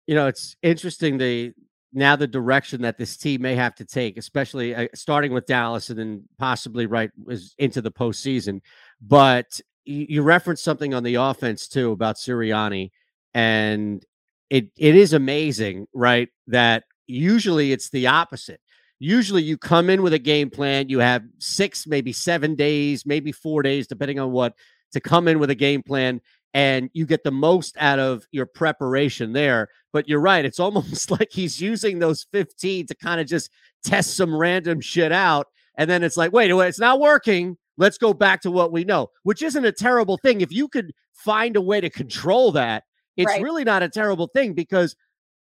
[0.05, 1.51] You know, it's interesting the
[1.93, 5.89] now the direction that this team may have to take, especially uh, starting with Dallas
[5.89, 8.61] and then possibly right is into the postseason.
[9.01, 12.91] But you, you referenced something on the offense too about Sirianni,
[13.33, 14.05] and
[14.49, 16.29] it it is amazing, right?
[16.47, 18.61] That usually it's the opposite.
[18.99, 23.31] Usually you come in with a game plan, you have six, maybe seven days, maybe
[23.31, 24.53] four days, depending on what,
[24.93, 26.21] to come in with a game plan
[26.55, 29.67] and you get the most out of your preparation there.
[29.91, 33.51] But you're right, it's almost like he's using those 15 to kind of just
[33.83, 35.47] test some random shit out.
[35.77, 37.57] And then it's like, wait, it's not working.
[37.77, 40.39] Let's go back to what we know, which isn't a terrible thing.
[40.39, 42.85] If you could find a way to control that,
[43.17, 43.41] it's right.
[43.41, 44.95] really not a terrible thing because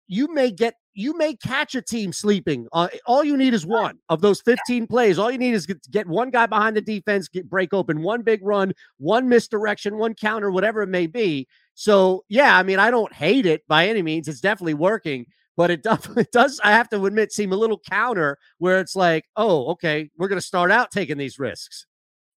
[0.07, 2.69] you may get you may catch a team sleeping.
[2.73, 5.19] Uh, all you need is one of those 15 plays.
[5.19, 8.23] All you need is get, get one guy behind the defense, get break open, one
[8.23, 11.49] big run, one misdirection, one counter, whatever it may be.
[11.75, 14.29] So yeah, I mean, I don't hate it by any means.
[14.29, 16.61] It's definitely working, but it definitely does.
[16.63, 20.41] I have to admit, seem a little counter where it's like, oh, okay, we're going
[20.41, 21.87] to start out taking these risks.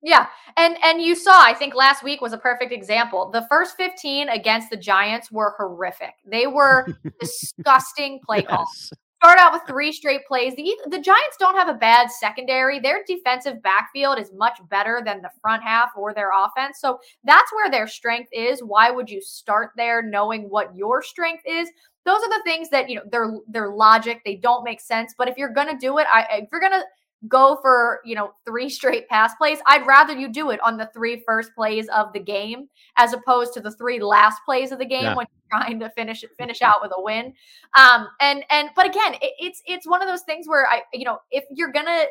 [0.07, 0.27] Yeah.
[0.55, 3.29] And and you saw, I think last week was a perfect example.
[3.29, 6.13] The first 15 against the Giants were horrific.
[6.25, 6.87] They were
[7.19, 8.47] disgusting play yes.
[8.47, 8.93] calls.
[9.21, 10.55] Start out with three straight plays.
[10.55, 12.79] The the Giants don't have a bad secondary.
[12.79, 16.79] Their defensive backfield is much better than the front half or their offense.
[16.79, 18.61] So that's where their strength is.
[18.61, 21.69] Why would you start there knowing what your strength is?
[22.05, 24.21] Those are the things that, you know, they're they're logic.
[24.23, 25.13] They don't make sense.
[25.17, 26.85] But if you're gonna do it, I if you're gonna
[27.27, 29.59] go for, you know, three straight pass plays.
[29.65, 33.53] I'd rather you do it on the three first plays of the game as opposed
[33.53, 35.15] to the three last plays of the game yeah.
[35.15, 37.33] when you're trying to finish finish out with a win.
[37.75, 41.05] Um and and but again, it, it's it's one of those things where I you
[41.05, 42.05] know, if you're going to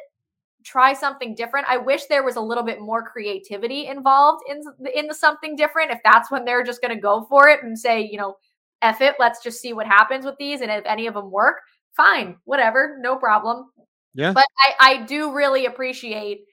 [0.67, 1.65] try something different.
[1.69, 4.61] I wish there was a little bit more creativity involved in
[4.95, 5.93] in the something different.
[5.93, 8.35] If that's when they're just going to go for it and say, you know,
[8.83, 11.59] F it, let's just see what happens with these and if any of them work,
[11.97, 13.71] fine, whatever, no problem.
[14.17, 14.33] Yeah.
[14.33, 16.47] But I, I do really appreciate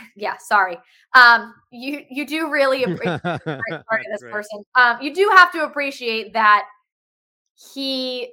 [0.16, 0.78] yeah, sorry.
[1.14, 4.64] Um, you you do really appreciate this person.
[4.74, 6.64] Um, you do have to appreciate that
[7.74, 8.30] he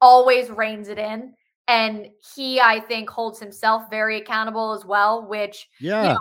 [0.00, 1.34] always reins it in,
[1.66, 5.26] and he, I think, holds himself very accountable as well.
[5.26, 6.20] Which yeah, you know,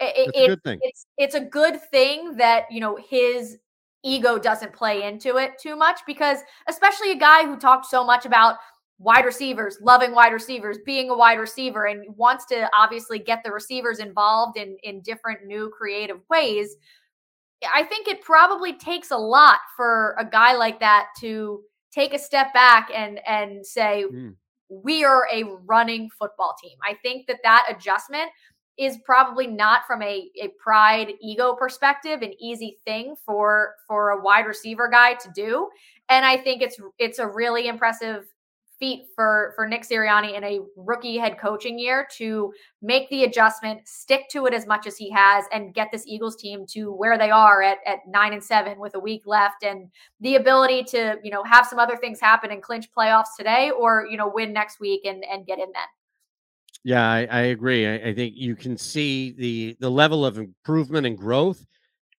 [0.00, 3.58] it, it, it's it's a good thing that you know his
[4.04, 8.26] ego doesn't play into it too much because especially a guy who talked so much
[8.26, 8.54] about
[8.98, 13.52] wide receivers, loving wide receivers, being a wide receiver, and wants to obviously get the
[13.52, 16.76] receivers involved in in different new creative ways.
[17.74, 22.18] I think it probably takes a lot for a guy like that to take a
[22.18, 24.34] step back and and say mm.
[24.68, 26.76] we are a running football team.
[26.84, 28.30] I think that that adjustment
[28.78, 34.22] is probably not from a, a pride ego perspective an easy thing for for a
[34.22, 35.68] wide receiver guy to do
[36.08, 38.24] and i think it's it's a really impressive
[38.78, 43.86] feat for for Nick Sirianni in a rookie head coaching year to make the adjustment,
[43.86, 47.18] stick to it as much as he has, and get this Eagles team to where
[47.18, 51.16] they are at at nine and seven with a week left, and the ability to
[51.22, 54.52] you know have some other things happen and clinch playoffs today, or you know win
[54.52, 55.82] next week and and get in then.
[56.84, 57.86] Yeah, I, I agree.
[57.86, 61.66] I, I think you can see the the level of improvement and growth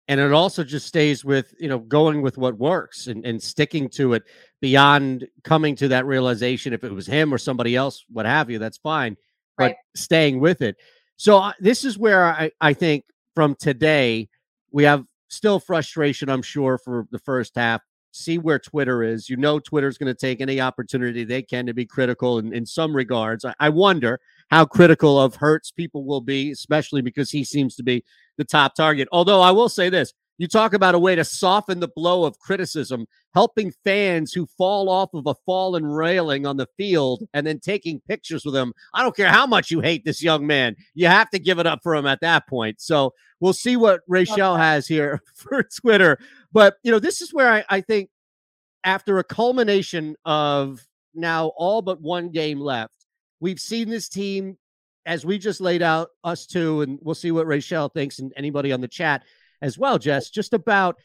[0.09, 3.89] and it also just stays with you know going with what works and, and sticking
[3.91, 4.25] to it
[4.61, 8.59] beyond coming to that realization if it was him or somebody else what have you
[8.59, 9.17] that's fine
[9.59, 9.77] right.
[9.95, 10.77] but staying with it.
[11.17, 14.29] So uh, this is where I, I think from today
[14.73, 19.29] we have still frustration i'm sure for the first half see where twitter is.
[19.29, 22.65] You know twitter's going to take any opportunity they can to be critical in, in
[22.65, 23.45] some regards.
[23.45, 27.83] I, I wonder how critical of Hurts people will be especially because he seems to
[27.83, 28.03] be
[28.39, 29.09] the top target.
[29.13, 32.39] Although I will say this you talk about a way to soften the blow of
[32.39, 37.59] criticism, helping fans who fall off of a fallen railing on the field and then
[37.59, 38.73] taking pictures with them.
[38.95, 41.67] I don't care how much you hate this young man, you have to give it
[41.67, 42.81] up for him at that point.
[42.81, 46.19] So we'll see what Rachel has here for Twitter.
[46.53, 48.09] But, you know, this is where I, I think
[48.85, 52.95] after a culmination of now all but one game left,
[53.41, 54.57] we've seen this team
[55.09, 58.73] as we just laid out, us two, and we'll see what Rachel thinks and anybody
[58.73, 59.25] on the chat
[59.63, 60.97] as well, Jess, just about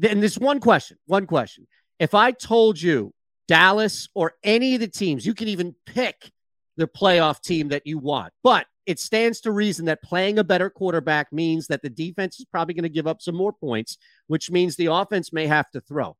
[0.00, 1.66] and this one question, one question.
[1.98, 3.12] If I told you
[3.48, 6.30] Dallas or any of the teams, you can even pick
[6.76, 10.70] the playoff team that you want, but it stands to reason that playing a better
[10.70, 13.96] quarterback means that the defense is probably going to give up some more points,
[14.28, 16.16] which means the offense may have to throw.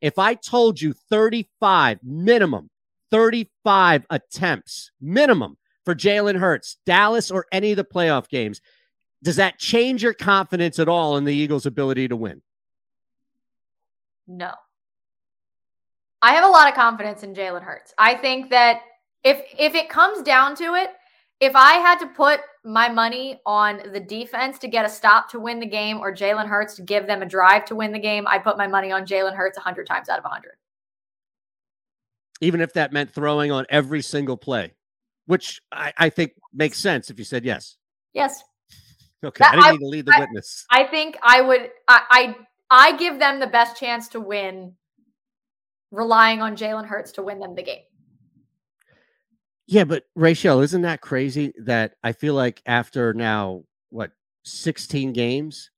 [0.00, 2.70] If I told you 35 minimum,
[3.10, 8.60] 35 attempts minimum for Jalen Hurts, Dallas, or any of the playoff games.
[9.22, 12.42] Does that change your confidence at all in the Eagles' ability to win?
[14.26, 14.52] No.
[16.22, 17.94] I have a lot of confidence in Jalen Hurts.
[17.98, 18.82] I think that
[19.24, 20.90] if if it comes down to it,
[21.40, 25.40] if I had to put my money on the defense to get a stop to
[25.40, 28.26] win the game or Jalen Hurts to give them a drive to win the game,
[28.26, 30.52] I'd put my money on Jalen Hurts 100 times out of 100.
[32.42, 34.74] Even if that meant throwing on every single play
[35.26, 37.76] which I, I think makes sense if you said yes.
[38.12, 38.42] Yes.
[39.22, 40.66] Okay, that, I didn't I, need to lead the I, witness.
[40.70, 41.70] I think I would.
[41.86, 42.36] I, I
[42.70, 44.74] I give them the best chance to win,
[45.90, 47.82] relying on Jalen Hurts to win them the game.
[49.66, 51.52] Yeah, but Rachel, isn't that crazy?
[51.64, 54.12] That I feel like after now what
[54.42, 55.70] sixteen games,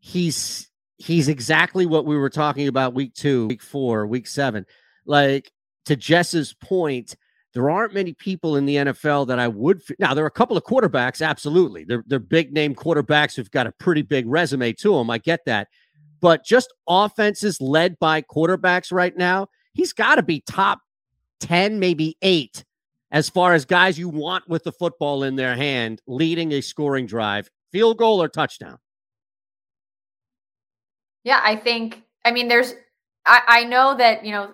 [0.00, 4.64] he's he's exactly what we were talking about week two, week four, week seven.
[5.04, 5.52] Like
[5.84, 7.16] to Jess's point,
[7.56, 9.80] there aren't many people in the NFL that I would.
[9.98, 11.84] Now there are a couple of quarterbacks, absolutely.
[11.84, 15.08] They're they're big name quarterbacks who've got a pretty big resume to them.
[15.08, 15.68] I get that,
[16.20, 20.80] but just offenses led by quarterbacks right now, he's got to be top
[21.40, 22.62] ten, maybe eight,
[23.10, 27.06] as far as guys you want with the football in their hand, leading a scoring
[27.06, 28.76] drive, field goal or touchdown.
[31.24, 32.02] Yeah, I think.
[32.22, 32.74] I mean, there's.
[33.24, 34.50] I, I know that you know,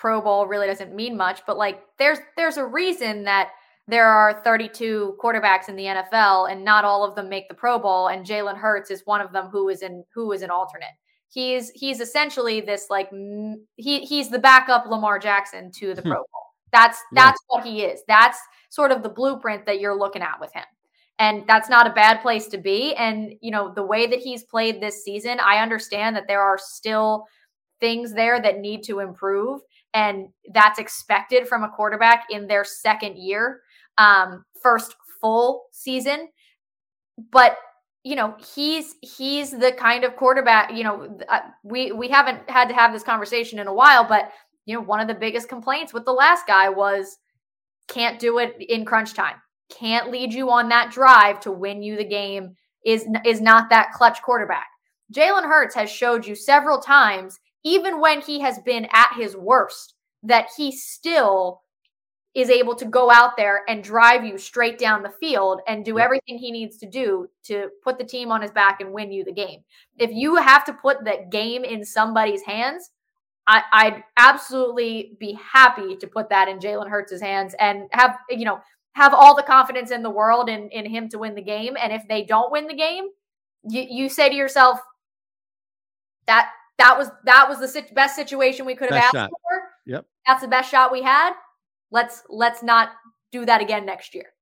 [0.00, 3.50] Pro Bowl really doesn't mean much, but like, there's there's a reason that
[3.86, 7.78] there are 32 quarterbacks in the NFL, and not all of them make the Pro
[7.78, 8.08] Bowl.
[8.08, 10.94] And Jalen Hurts is one of them who is in who is an alternate.
[11.28, 16.08] He's he's essentially this like he he's the backup Lamar Jackson to the hmm.
[16.08, 16.46] Pro Bowl.
[16.72, 17.56] That's that's yeah.
[17.56, 18.00] what he is.
[18.08, 18.38] That's
[18.70, 20.64] sort of the blueprint that you're looking at with him
[21.18, 24.44] and that's not a bad place to be and you know the way that he's
[24.44, 27.26] played this season i understand that there are still
[27.80, 29.60] things there that need to improve
[29.94, 33.60] and that's expected from a quarterback in their second year
[33.98, 36.28] um, first full season
[37.30, 37.56] but
[38.04, 42.68] you know he's he's the kind of quarterback you know uh, we we haven't had
[42.68, 44.32] to have this conversation in a while but
[44.64, 47.18] you know one of the biggest complaints with the last guy was
[47.88, 49.36] can't do it in crunch time
[49.68, 53.92] can't lead you on that drive to win you the game is is not that
[53.92, 54.66] clutch quarterback.
[55.14, 59.94] Jalen Hurts has showed you several times, even when he has been at his worst,
[60.22, 61.62] that he still
[62.34, 65.98] is able to go out there and drive you straight down the field and do
[65.98, 69.24] everything he needs to do to put the team on his back and win you
[69.24, 69.60] the game.
[69.98, 72.90] If you have to put that game in somebody's hands,
[73.48, 78.44] I, would absolutely be happy to put that in Jalen Hurts' hands and have, you
[78.44, 78.60] know,
[78.92, 81.76] have all the confidence in the world in, in him to win the game.
[81.80, 83.06] And if they don't win the game,
[83.68, 84.78] you, you say to yourself,
[86.26, 86.50] that
[86.80, 89.30] that was that was the sit- best situation we could have asked shot.
[89.30, 89.62] for.
[89.86, 90.06] Yep.
[90.26, 91.32] That's the best shot we had.
[91.90, 92.90] Let's let's not
[93.32, 94.32] do that again next year.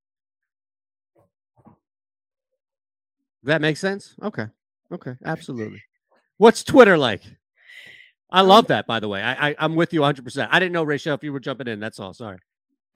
[3.42, 4.14] That makes sense.
[4.22, 4.46] Okay.
[4.92, 5.14] Okay.
[5.24, 5.82] Absolutely.
[6.36, 7.22] What's Twitter like?
[8.30, 9.22] I love that, by the way.
[9.22, 10.22] I, I am with you 100.
[10.22, 11.80] percent I didn't know Rachel if you were jumping in.
[11.80, 12.14] That's all.
[12.14, 12.38] Sorry.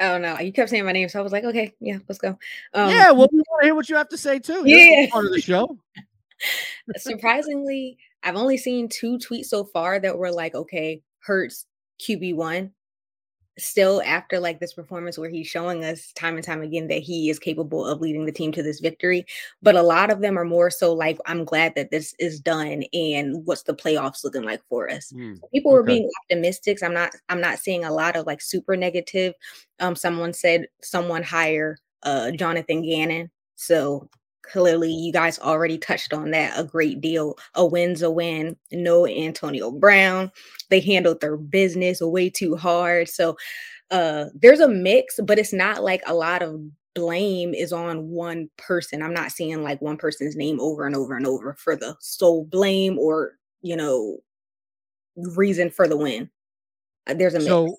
[0.01, 2.39] Oh no, you kept saying my name, so I was like, okay, yeah, let's go.
[2.75, 4.63] Um, yeah, well, we want to hear what you have to say too.
[4.65, 5.79] Yeah, part of the show.
[6.97, 11.67] Surprisingly, I've only seen two tweets so far that were like, okay, Hurts
[12.01, 12.73] QB one,
[13.59, 17.29] still after like this performance where he's showing us time and time again that he
[17.29, 19.27] is capable of leading the team to this victory.
[19.61, 22.85] But a lot of them are more so like i'm glad that this is done
[22.93, 25.13] and what's the playoffs looking like for us?
[25.13, 25.75] Mm, people okay.
[25.75, 29.35] were being optimistic i'm not i'm not seeing a lot of like super negative.
[29.81, 33.31] Um someone said someone hire uh jonathan gannon.
[33.57, 34.09] So
[34.43, 37.37] clearly you guys already touched on that a great deal.
[37.55, 38.57] A win's a win.
[38.71, 40.31] No Antonio Brown.
[40.69, 43.09] They handled their business way too hard.
[43.09, 43.37] So
[43.91, 46.61] uh there's a mix, but it's not like a lot of
[46.95, 49.03] blame is on one person.
[49.03, 52.45] I'm not seeing like one person's name over and over and over for the sole
[52.45, 54.19] blame or, you know,
[55.17, 56.31] reason for the win.
[57.07, 57.49] Uh, there's a mix.
[57.49, 57.77] So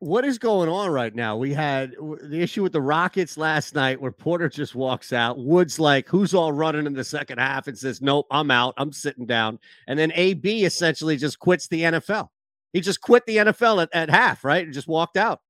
[0.00, 1.36] what is going on right now?
[1.36, 5.38] We had the issue with the Rockets last night where Porter just walks out.
[5.38, 8.74] Woods like, who's all running in the second half and says, Nope, I'm out.
[8.78, 9.58] I'm sitting down.
[9.86, 12.28] And then AB essentially just quits the NFL.
[12.72, 14.64] He just quit the NFL at, at half, right?
[14.64, 15.42] And just walked out.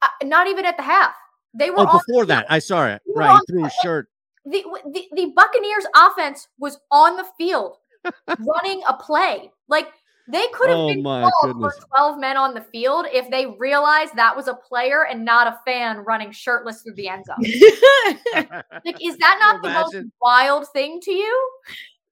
[0.00, 1.14] Uh, not even at the half.
[1.52, 2.46] They were oh, before that.
[2.48, 3.02] I saw it.
[3.14, 3.38] Right.
[3.48, 4.08] He threw his shirt.
[4.48, 7.78] The, the, the Buccaneers offense was on the field
[8.38, 9.50] running a play.
[9.66, 9.88] Like
[10.28, 14.14] they could have oh been called for 12 men on the field if they realized
[14.16, 17.36] that was a player and not a fan running shirtless through the end zone.
[18.84, 21.50] like, is that not the most wild thing to you?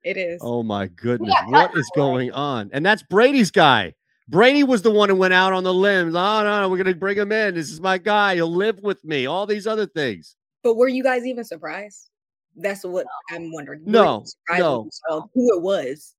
[0.04, 0.40] It is.
[0.44, 1.34] Oh my goodness.
[1.46, 2.70] What is going on?
[2.72, 3.94] And that's Brady's guy.
[4.28, 6.08] Brady was the one who went out on the limb.
[6.08, 7.54] Oh, no, no, we're going to bring him in.
[7.54, 8.36] This is my guy.
[8.36, 9.26] He'll live with me.
[9.26, 10.36] All these other things.
[10.62, 12.10] But were you guys even surprised?
[12.56, 13.82] That's what I'm wondering.
[13.84, 14.88] No, no.
[15.34, 16.13] Who it was?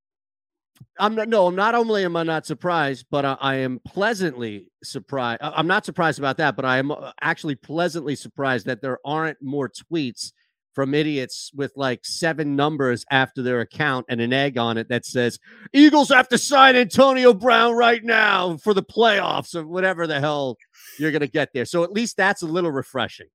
[0.99, 1.27] I'm not.
[1.27, 5.39] No, not only am I not surprised, but I, I, am pleasantly surprised.
[5.41, 9.41] I'm not surprised about that, but I am uh, actually pleasantly surprised that there aren't
[9.41, 10.31] more tweets
[10.73, 15.05] from idiots with like seven numbers after their account and an egg on it that
[15.05, 15.39] says
[15.71, 20.57] Eagles have to sign Antonio Brown right now for the playoffs or whatever the hell
[20.99, 21.65] you're going to get there.
[21.65, 23.27] So at least that's a little refreshing.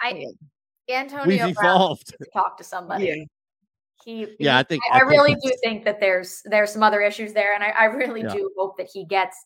[0.00, 0.26] I
[0.88, 2.14] Antonio We've evolved.
[2.32, 3.26] talk to somebody.
[4.06, 7.02] Yeah he yeah i think i, I really do think that there's there's some other
[7.02, 8.28] issues there and i, I really yeah.
[8.28, 9.36] do hope that he gets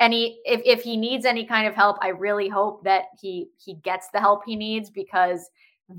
[0.00, 3.74] any if, if he needs any kind of help i really hope that he he
[3.74, 5.50] gets the help he needs because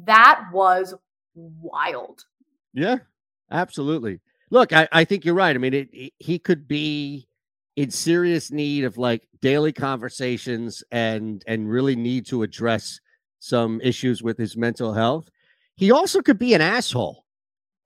[0.06, 0.96] that was
[1.36, 2.24] wild
[2.74, 2.98] yeah
[3.52, 5.56] absolutely Look, I, I think you're right.
[5.56, 7.28] I mean, it, it, he could be
[7.76, 13.00] in serious need of like daily conversations and and really need to address
[13.40, 15.30] some issues with his mental health.
[15.76, 17.25] He also could be an asshole.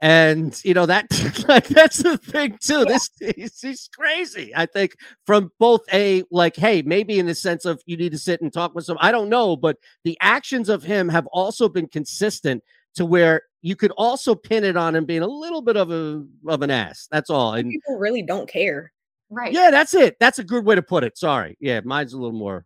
[0.02, 1.08] And you know that
[1.48, 2.80] like that's the thing too.
[2.80, 2.86] Yeah.
[2.86, 4.54] This he's, he's crazy.
[4.56, 4.96] I think
[5.26, 8.52] from both a like, hey, maybe in the sense of you need to sit and
[8.52, 8.98] talk with some.
[9.02, 12.64] I don't know, but the actions of him have also been consistent
[12.96, 16.24] to where you could also pin it on him being a little bit of a
[16.48, 17.08] of an ass.
[17.12, 17.54] That's all.
[17.56, 18.94] And people really don't care.
[19.30, 19.52] Right.
[19.52, 20.16] Yeah, that's it.
[20.20, 21.18] That's a good way to put it.
[21.18, 21.58] Sorry.
[21.60, 22.66] Yeah, mine's a little more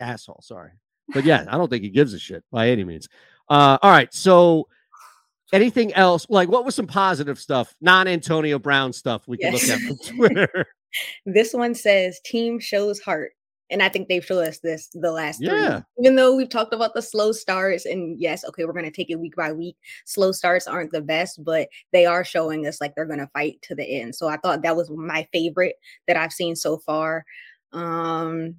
[0.00, 0.40] asshole.
[0.42, 0.72] Sorry.
[1.12, 3.08] But yeah, I don't think he gives a shit by any means.
[3.48, 4.12] Uh, all right.
[4.14, 4.68] So
[5.52, 6.26] anything else?
[6.28, 9.68] Like what was some positive stuff, non Antonio Brown stuff we can yes.
[9.68, 10.66] look at from Twitter?
[11.26, 13.32] this one says team shows heart.
[13.72, 15.50] And I think they've shown us this the last yeah.
[15.50, 15.84] three.
[16.00, 19.10] Even though we've talked about the slow starts, and yes, okay, we're going to take
[19.10, 19.76] it week by week.
[20.06, 23.62] Slow starts aren't the best, but they are showing us like they're going to fight
[23.62, 24.16] to the end.
[24.16, 25.76] So I thought that was my favorite
[26.08, 27.24] that I've seen so far.
[27.72, 28.56] Um,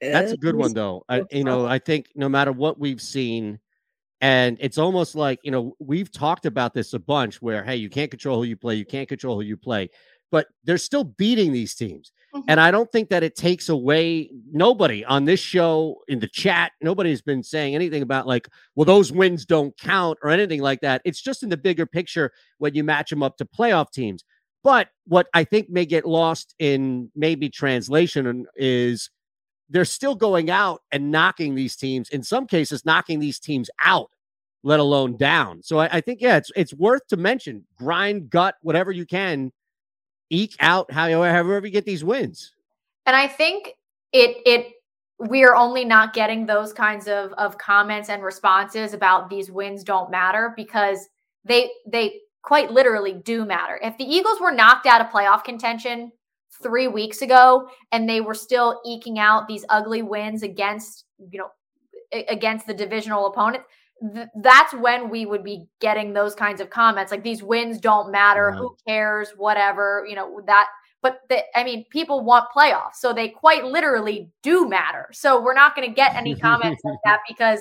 [0.00, 1.04] That's a good one, though.
[1.08, 3.60] I, you know, I think no matter what we've seen,
[4.20, 7.90] and it's almost like, you know, we've talked about this a bunch where, hey, you
[7.90, 9.90] can't control who you play, you can't control who you play,
[10.30, 12.12] but they're still beating these teams.
[12.34, 12.44] Mm-hmm.
[12.48, 16.72] And I don't think that it takes away nobody on this show in the chat.
[16.80, 21.02] Nobody's been saying anything about like, well, those wins don't count or anything like that.
[21.04, 24.24] It's just in the bigger picture when you match them up to playoff teams.
[24.64, 29.10] But what I think may get lost in maybe translation is
[29.68, 34.10] they're still going out and knocking these teams, in some cases, knocking these teams out,
[34.62, 35.62] let alone down.
[35.62, 39.52] So I, I think, yeah, it's it's worth to mention grind gut, whatever you can
[40.30, 42.52] eke out however you get these wins.
[43.04, 43.74] And I think
[44.12, 44.72] it it
[45.18, 50.10] we're only not getting those kinds of of comments and responses about these wins don't
[50.10, 51.08] matter because
[51.44, 53.80] they they quite literally do matter.
[53.82, 56.12] If the Eagles were knocked out of playoff contention
[56.62, 61.50] 3 weeks ago and they were still eking out these ugly wins against, you know,
[62.28, 63.64] against the divisional opponent,
[64.14, 68.10] th- that's when we would be getting those kinds of comments like these wins don't
[68.10, 68.58] matter right.
[68.58, 70.66] who cares whatever you know that
[71.02, 75.54] but the, i mean people want playoffs so they quite literally do matter so we're
[75.54, 77.60] not going to get any comments like that because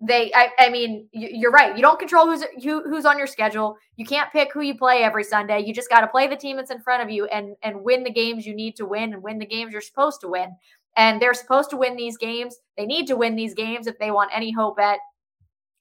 [0.00, 1.76] they I, I mean you're right.
[1.76, 3.76] You don't control who's who, who's on your schedule.
[3.96, 5.60] You can't pick who you play every sunday.
[5.60, 8.02] You just got to play the team that's in front of you and and win
[8.02, 10.56] the games you need to win and win the games you're supposed to win.
[10.96, 12.56] And they're supposed to win these games.
[12.76, 14.98] They need to win these games if they want any hope at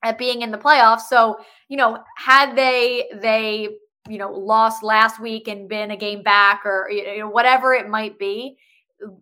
[0.04, 1.02] at being in the playoffs.
[1.10, 3.70] So, you know, had they they
[4.10, 7.88] you know lost last week and been a game back or you know whatever it
[7.88, 8.58] might be,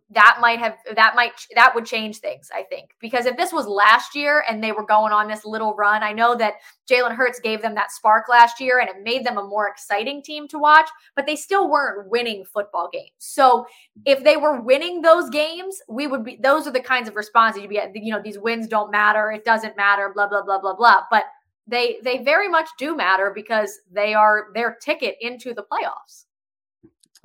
[0.09, 2.91] that might have that might that would change things i think.
[2.99, 6.11] Because if this was last year and they were going on this little run i
[6.11, 6.55] know that
[6.89, 10.21] jalen hurts gave them that spark last year and it made them a more exciting
[10.23, 13.11] team to watch but they still weren't winning football games.
[13.19, 13.65] So
[14.05, 17.61] if they were winning those games we would be those are the kinds of responses
[17.61, 20.75] you'd be you know these wins don't matter it doesn't matter blah blah blah blah
[20.75, 21.01] blah.
[21.11, 21.23] But
[21.67, 26.25] they they very much do matter because they are their ticket into the playoffs.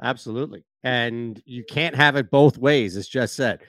[0.03, 3.61] Absolutely and you can't have it both ways, as Jess said,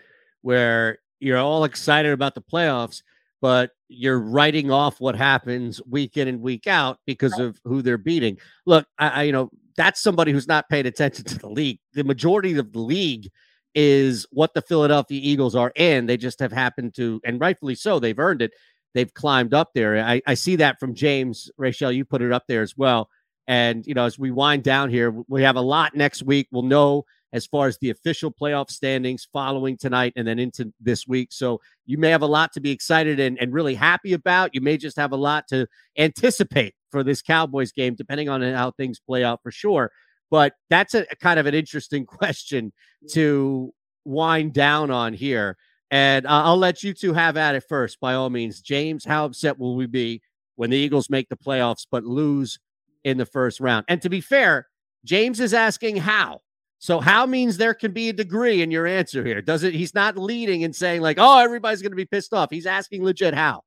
[0.41, 3.01] where you're all excited about the playoffs,
[3.41, 7.97] but you're writing off what happens week in and week out because of who they're
[7.97, 8.37] beating.
[8.65, 11.79] Look, I, I, you know that's somebody who's not paid attention to the league.
[11.93, 13.29] The majority of the league
[13.75, 16.05] is what the Philadelphia Eagles are in.
[16.05, 18.51] They just have happened to, and rightfully so, they've earned it.
[18.93, 19.97] They've climbed up there.
[19.97, 21.91] I, I see that from James Rachel.
[21.91, 23.09] You put it up there as well.
[23.47, 26.47] And, you know, as we wind down here, we have a lot next week.
[26.51, 31.07] We'll know as far as the official playoff standings following tonight and then into this
[31.07, 31.33] week.
[31.33, 34.53] So you may have a lot to be excited and, and really happy about.
[34.53, 35.67] You may just have a lot to
[35.97, 39.91] anticipate for this Cowboys game, depending on how things play out for sure.
[40.29, 42.71] But that's a, a kind of an interesting question
[43.11, 43.73] to
[44.05, 45.57] wind down on here.
[45.89, 48.61] And uh, I'll let you two have at it first, by all means.
[48.61, 50.21] James, how upset will we be
[50.55, 52.59] when the Eagles make the playoffs but lose
[53.03, 53.85] in the first round.
[53.87, 54.67] And to be fair,
[55.05, 56.41] James is asking how.
[56.79, 59.41] So how means there can be a degree in your answer here.
[59.41, 62.49] Does it he's not leading and saying like, "Oh, everybody's going to be pissed off."
[62.51, 63.61] He's asking legit how.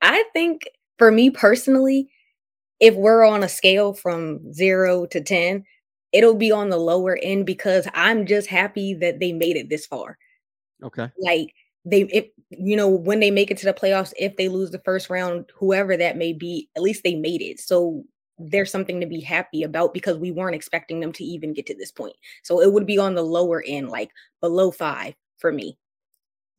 [0.00, 0.62] I think
[0.98, 2.08] for me personally,
[2.80, 5.64] if we're on a scale from 0 to 10,
[6.12, 9.84] it'll be on the lower end because I'm just happy that they made it this
[9.84, 10.16] far.
[10.82, 11.10] Okay.
[11.18, 11.52] Like
[11.84, 14.82] they if you know when they make it to the playoffs if they lose the
[14.84, 18.04] first round whoever that may be at least they made it so
[18.38, 21.74] there's something to be happy about because we weren't expecting them to even get to
[21.74, 22.16] this point.
[22.42, 24.10] So it would be on the lower end, like
[24.40, 25.78] below five for me.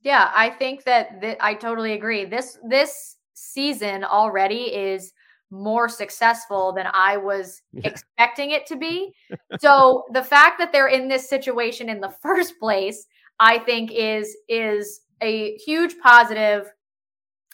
[0.02, 2.26] Yeah, I think that th- I totally agree.
[2.26, 5.14] This this season already is
[5.50, 9.14] more successful than I was expecting it to be.
[9.60, 13.06] So the fact that they're in this situation in the first place,
[13.40, 16.72] I think is is a huge positive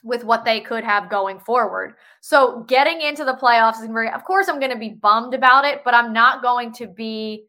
[0.03, 1.95] with what they could have going forward.
[2.21, 5.65] So getting into the playoffs is very, of course I'm going to be bummed about
[5.65, 7.45] it, but I'm not going to be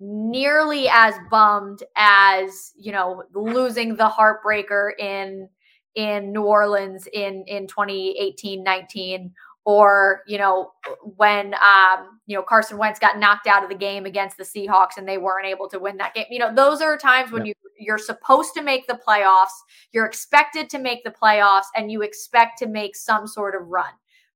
[0.00, 5.48] nearly as bummed as, you know, losing the heartbreaker in
[5.94, 9.32] in New Orleans in in 2018 19
[9.64, 10.72] or you know
[11.16, 14.96] when um you know Carson Wentz got knocked out of the game against the Seahawks
[14.96, 16.26] and they weren't able to win that game.
[16.30, 17.50] You know, those are times when yeah.
[17.50, 19.48] you you're supposed to make the playoffs,
[19.92, 23.90] you're expected to make the playoffs and you expect to make some sort of run.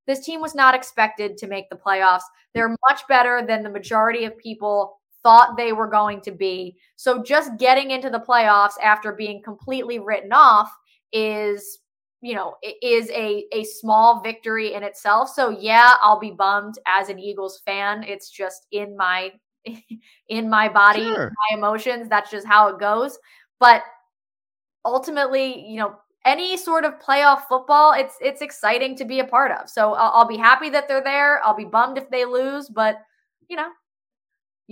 [0.07, 2.23] This team was not expected to make the playoffs.
[2.55, 6.77] They're much better than the majority of people thought they were going to be.
[6.95, 10.71] So just getting into the playoffs after being completely written off
[11.13, 11.81] is
[12.23, 15.31] you know is a a small victory in itself.
[15.31, 18.03] So yeah i'll be bummed as an eagles fan.
[18.03, 19.33] It's just in my
[20.29, 21.33] in my body sure.
[21.51, 22.09] my emotions.
[22.09, 23.19] That's just how it goes.
[23.61, 23.83] But
[24.85, 29.53] ultimately you know any sort of playoff football it's it's exciting to be a part
[29.53, 29.69] of.
[29.69, 31.45] So I'll, I'll be happy that they're there.
[31.45, 32.69] I'll be bummed if they lose.
[32.69, 33.01] But
[33.49, 33.69] you know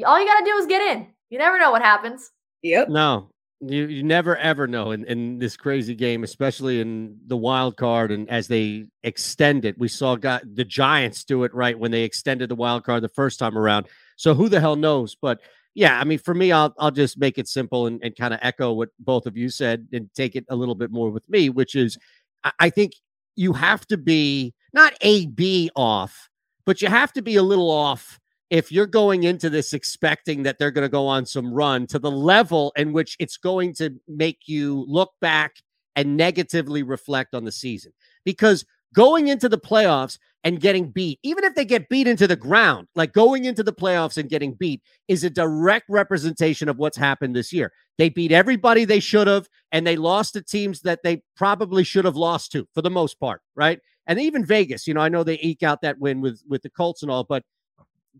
[0.06, 1.06] all you got to do is get in.
[1.30, 2.30] You never know what happens.
[2.62, 2.88] Yep.
[2.88, 3.28] No
[3.68, 8.10] you, you never ever know in, in this crazy game, especially in the wild card.
[8.10, 12.02] And as they extend it, we saw got the Giants do it right when they
[12.02, 13.86] extended the wild card the first time around.
[14.16, 15.14] So who the hell knows?
[15.14, 15.40] But
[15.74, 18.40] yeah, I mean, for me, I'll I'll just make it simple and, and kind of
[18.42, 21.50] echo what both of you said and take it a little bit more with me,
[21.50, 21.98] which is
[22.44, 22.92] I, I think
[23.36, 26.30] you have to be not A B off,
[26.64, 28.20] but you have to be a little off
[28.50, 31.98] if you're going into this expecting that they're going to go on some run to
[31.98, 35.56] the level in which it's going to make you look back
[35.96, 37.92] and negatively reflect on the season.
[38.24, 38.64] Because
[38.94, 42.86] going into the playoffs and getting beat, even if they get beat into the ground,
[42.94, 47.34] like going into the playoffs and getting beat is a direct representation of what's happened
[47.34, 47.72] this year.
[47.96, 52.04] They beat everybody they should have, and they lost to teams that they probably should
[52.04, 53.80] have lost to for the most part, right?
[54.06, 56.70] And even Vegas, you know, I know they eke out that win with with the
[56.70, 57.42] Colts and all, but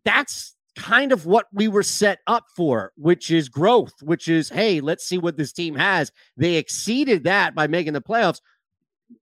[0.05, 4.81] that's kind of what we were set up for, which is growth, which is, hey,
[4.81, 6.11] let's see what this team has.
[6.37, 8.41] They exceeded that by making the playoffs.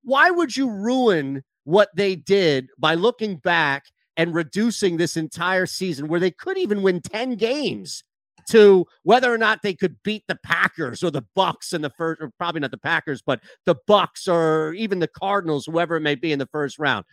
[0.03, 3.85] Why would you ruin what they did by looking back
[4.17, 8.05] and reducing this entire season where they could even win 10 games
[8.49, 12.21] to whether or not they could beat the Packers or the Bucks in the first
[12.21, 16.17] or probably not the Packers but the Bucks or even the Cardinals whoever it may
[16.17, 17.05] be in the first round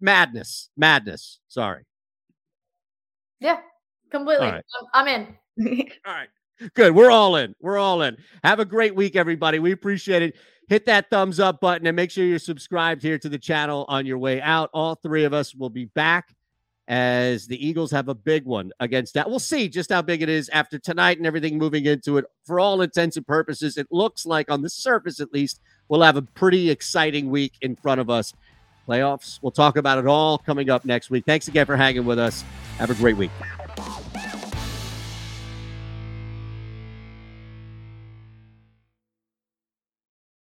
[0.00, 1.84] madness madness sorry
[3.40, 3.58] yeah,
[4.10, 4.46] completely.
[4.46, 4.64] Right.
[4.92, 5.36] I'm in.
[6.06, 6.28] all right.
[6.74, 6.94] Good.
[6.94, 7.54] We're all in.
[7.60, 8.16] We're all in.
[8.42, 9.58] Have a great week, everybody.
[9.58, 10.36] We appreciate it.
[10.68, 14.06] Hit that thumbs up button and make sure you're subscribed here to the channel on
[14.06, 14.70] your way out.
[14.72, 16.34] All three of us will be back
[16.86, 19.28] as the Eagles have a big one against that.
[19.28, 22.24] We'll see just how big it is after tonight and everything moving into it.
[22.44, 26.16] For all intents and purposes, it looks like on the surface, at least, we'll have
[26.16, 28.32] a pretty exciting week in front of us
[28.86, 29.38] playoffs.
[29.42, 31.24] We'll talk about it all coming up next week.
[31.24, 32.44] Thanks again for hanging with us.
[32.78, 33.30] Have a great week.